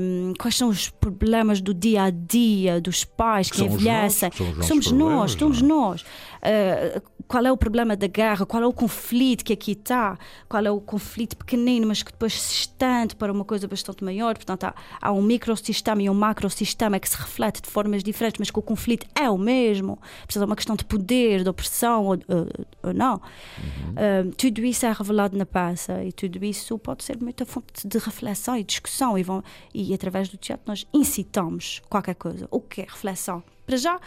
[0.00, 4.66] Hum, quais são os problemas do dia a dia dos pais que envelhecem, que nossos
[4.66, 5.64] somos nós, somos é?
[5.64, 6.04] nós.
[6.44, 8.44] Uh, qual é o problema da guerra?
[8.44, 10.18] Qual é o conflito que aqui está?
[10.48, 14.34] Qual é o conflito pequenino, mas que depois se estende para uma coisa bastante maior?
[14.34, 18.50] Portanto, há, há um microsistema e um macrosistema que se reflete de formas diferentes, mas
[18.50, 19.98] que o conflito é o mesmo.
[20.26, 22.48] Portanto, é uma questão de poder, de opressão ou, ou-
[22.82, 23.16] ou não.
[23.16, 27.98] Uh, tudo isso é revelado na peça e tudo isso pode ser muita fonte de
[27.98, 29.16] reflexão e discussão.
[29.16, 32.46] E, vão, e através do teatro nós incitamos qualquer coisa.
[32.50, 33.42] O que é reflexão?
[33.72, 33.98] Para já,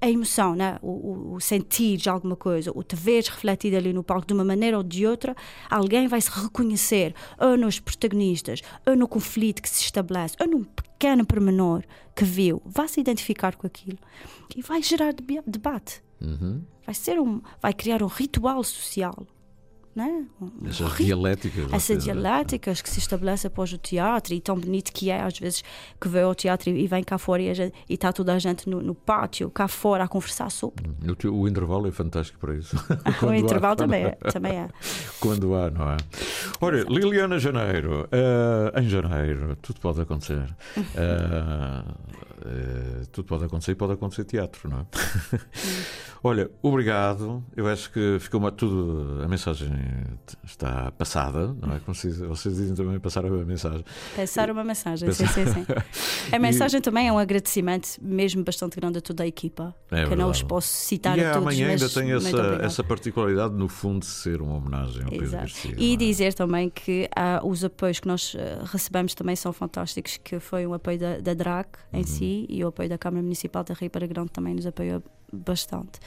[0.00, 0.78] a emoção, né?
[0.80, 4.42] o, o- sentir de alguma coisa, o te veres refletido ali no palco de uma
[4.42, 5.36] maneira ou de outra,
[5.68, 10.64] alguém vai se reconhecer ou nos protagonistas, ou no conflito que se estabelece, ou num
[10.64, 11.82] pequeno pormenor
[12.16, 13.98] que viu, vai se identificar com aquilo
[14.56, 16.02] e vai gerar deba- debate.
[16.18, 16.62] Uhum.
[16.86, 19.26] Vai ser um, vai criar um ritual social,
[19.94, 20.24] né?
[22.04, 22.80] Dialéticas.
[22.82, 25.62] que se estabelecem após o teatro e tão bonito que é às vezes
[26.00, 28.68] que vê ao teatro e, vem cá fora e, gente- e está toda a gente
[28.68, 30.90] no, no pátio, cá fora a conversar sobre.
[31.08, 32.76] O, teu- o intervalo é fantástico para isso.
[33.06, 34.68] o Quando há- intervalo também é, também é.
[35.18, 35.96] Quando há, não é?
[36.60, 40.44] Olha, Liliana Janeiro, eh, em janeiro, tudo pode acontecer.
[40.96, 41.84] Eh,
[42.46, 44.86] eh, tudo pode acontecer e pode acontecer teatro, não é?
[46.22, 47.42] Olha, obrigado.
[47.56, 49.22] Eu acho que ficou uma, tudo.
[49.22, 49.68] A mensagem
[50.44, 51.80] está passada, não é?
[51.80, 53.84] Como se vocês dizem também passar a mensagem.
[54.14, 55.66] Pensar uma mensagem, Pensar- sim, sim, sim.
[56.34, 60.12] A mensagem também é um agradecimento mesmo bastante grande a toda a equipa, É que
[60.12, 63.54] eu não os posso citar e a todos, amanhã mas ainda tem essa, essa particularidade,
[63.54, 65.30] no fundo, de ser uma homenagem ao Pedro.
[65.30, 65.74] Garcia.
[65.76, 65.96] E é?
[65.96, 70.66] dizer também que ah, os apoios que nós ah, recebemos também são fantásticos, que foi
[70.66, 71.60] um apoio da, da DRAC
[71.92, 72.00] Uhum.
[72.00, 75.02] em si e o apoio da Câmara Municipal da Rio para Grande também nos apoiou
[75.32, 75.98] bastante.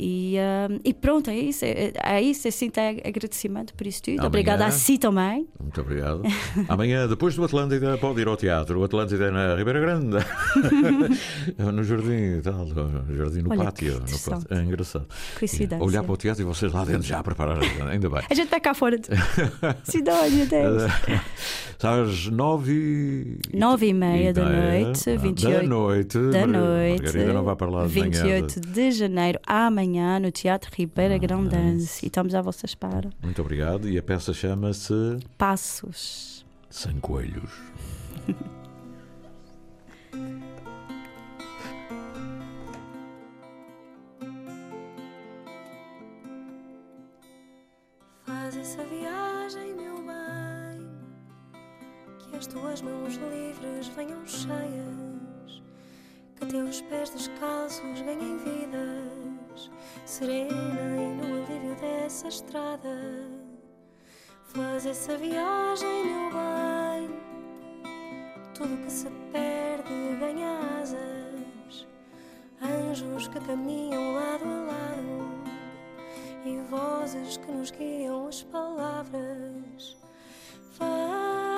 [0.00, 1.64] E, ah, e pronto, é isso.
[1.64, 2.46] É, é isso.
[2.46, 4.14] Eu sinto é agradecimento por isso tudo.
[4.14, 5.46] Amanhã- Obrigada a si também.
[5.60, 6.22] Muito obrigado.
[6.68, 8.78] Amanhã, depois do Atlântida, pode ir ao teatro.
[8.80, 10.16] O Atlântida é na Ribeira Grande.
[11.58, 12.64] no jardim e tal.
[12.66, 13.94] No jardim no Olha, pátio.
[13.94, 14.46] no pátio.
[14.50, 15.06] É engraçado.
[15.38, 15.84] Coincidência.
[15.84, 17.58] Olhar para o teatro e vocês lá dentro já a preparar.
[17.90, 18.22] Ainda bem.
[18.30, 19.08] A gente está cá fora de
[19.84, 20.82] Sidónia, Deus.
[21.82, 22.72] Às nove
[23.52, 23.56] e...
[23.56, 26.18] Nove e meia da noite, Ah, 28 Da noite.
[26.18, 28.10] da noite, Margarida não vai para lá de manhã.
[28.10, 29.87] 28 de janeiro, amanhã.
[29.88, 32.04] Amanhã no Teatro Ribeira Grandense.
[32.04, 33.08] E estamos à vossa espera.
[33.22, 33.88] Muito obrigado.
[33.88, 34.92] E a peça chama-se
[35.38, 36.44] Passos.
[36.68, 37.50] Sem Coelhos.
[48.26, 50.86] Faz essa viagem, meu bem,
[52.18, 55.62] que as tuas mãos livres venham cheias,
[56.36, 58.38] que teus pés descalços ganhem
[59.58, 59.70] vidas,
[60.04, 62.88] serena e no alívio dessa estrada.
[64.44, 67.10] Faz essa viagem, meu bem,
[68.54, 71.86] tudo que se perde ganha asas,
[72.62, 75.28] anjos que caminham lado a lado
[76.44, 79.96] e vozes que nos guiam as palavras.
[80.78, 81.57] Vai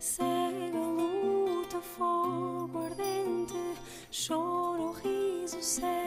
[0.00, 3.74] Segue a luta, fogo ardente,
[4.10, 5.97] choro, riso, segue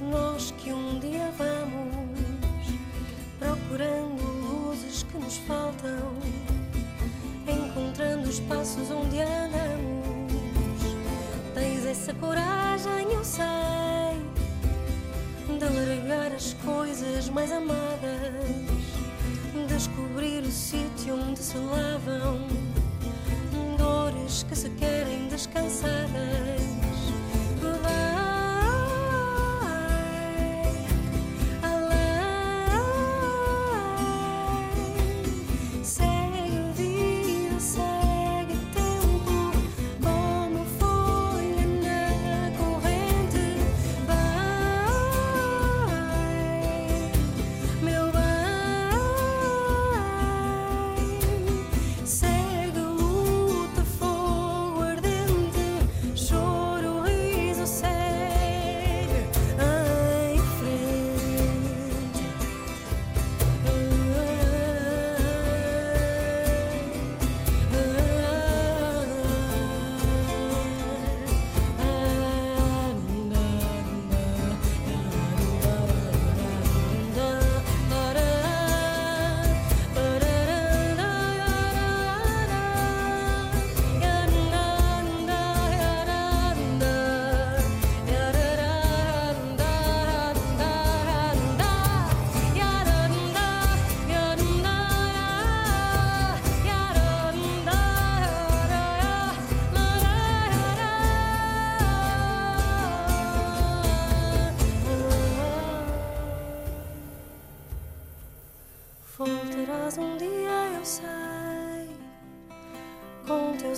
[0.00, 1.57] nós que um dia vamos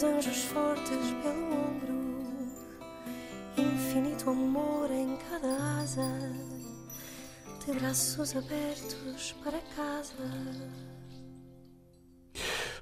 [0.02, 1.92] anjos fortes pelo ombro,
[3.56, 6.08] infinito amor em cada asa,
[7.64, 10.89] de braços abertos para casa.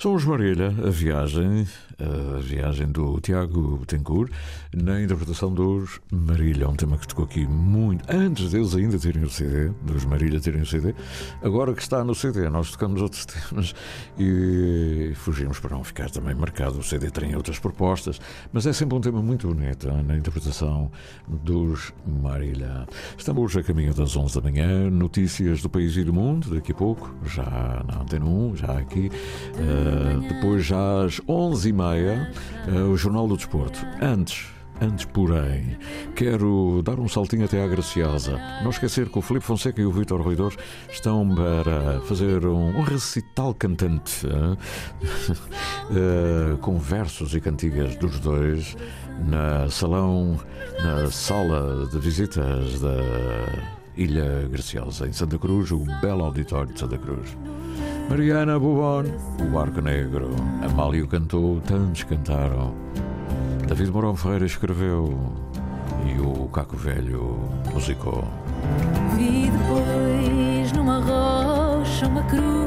[0.00, 1.66] Somos Marília, a viagem,
[1.98, 4.30] a viagem do Tiago Betancourt,
[4.72, 9.28] na interpretação dos Marília, um tema que tocou aqui muito, antes deles ainda terem o
[9.28, 10.94] CD, dos Marília terem o CD,
[11.42, 13.74] agora que está no CD, nós tocamos outros temas
[14.16, 18.20] e fugimos para não ficar também marcado, o CD tem outras propostas,
[18.52, 20.92] mas é sempre um tema muito bonito na interpretação
[21.26, 22.86] dos Marília.
[23.16, 26.74] Estamos a caminho das 11 da manhã, notícias do país e do mundo, daqui a
[26.76, 29.10] pouco, já na Antena 1, já aqui.
[29.56, 29.87] Uh,
[30.28, 32.28] depois, já às 11h30,
[32.68, 33.84] uh, o Jornal do Desporto.
[34.00, 34.46] Antes.
[34.80, 35.76] Antes, porém,
[36.14, 38.38] quero dar um saltinho até à Graciosa.
[38.62, 40.54] Não esquecer que o Filipe Fonseca e o Vítor Ruidor
[40.88, 44.56] estão para fazer um, um recital cantante uh,
[46.62, 48.76] com versos e cantigas dos dois
[49.26, 50.38] na salão,
[50.80, 52.94] na sala de visitas da
[53.96, 57.36] Ilha Graciosa, em Santa Cruz, o belo auditório de Santa Cruz.
[58.08, 59.04] Mariana Bobon,
[59.38, 60.30] o Barco Negro,
[60.64, 62.74] Amálio cantou, tantos cantaram.
[63.66, 65.14] David Mourão Ferreira escreveu
[66.06, 67.38] e o Caco Velho
[67.72, 68.24] musicou.
[69.14, 72.57] Vi depois numa rocha uma cruz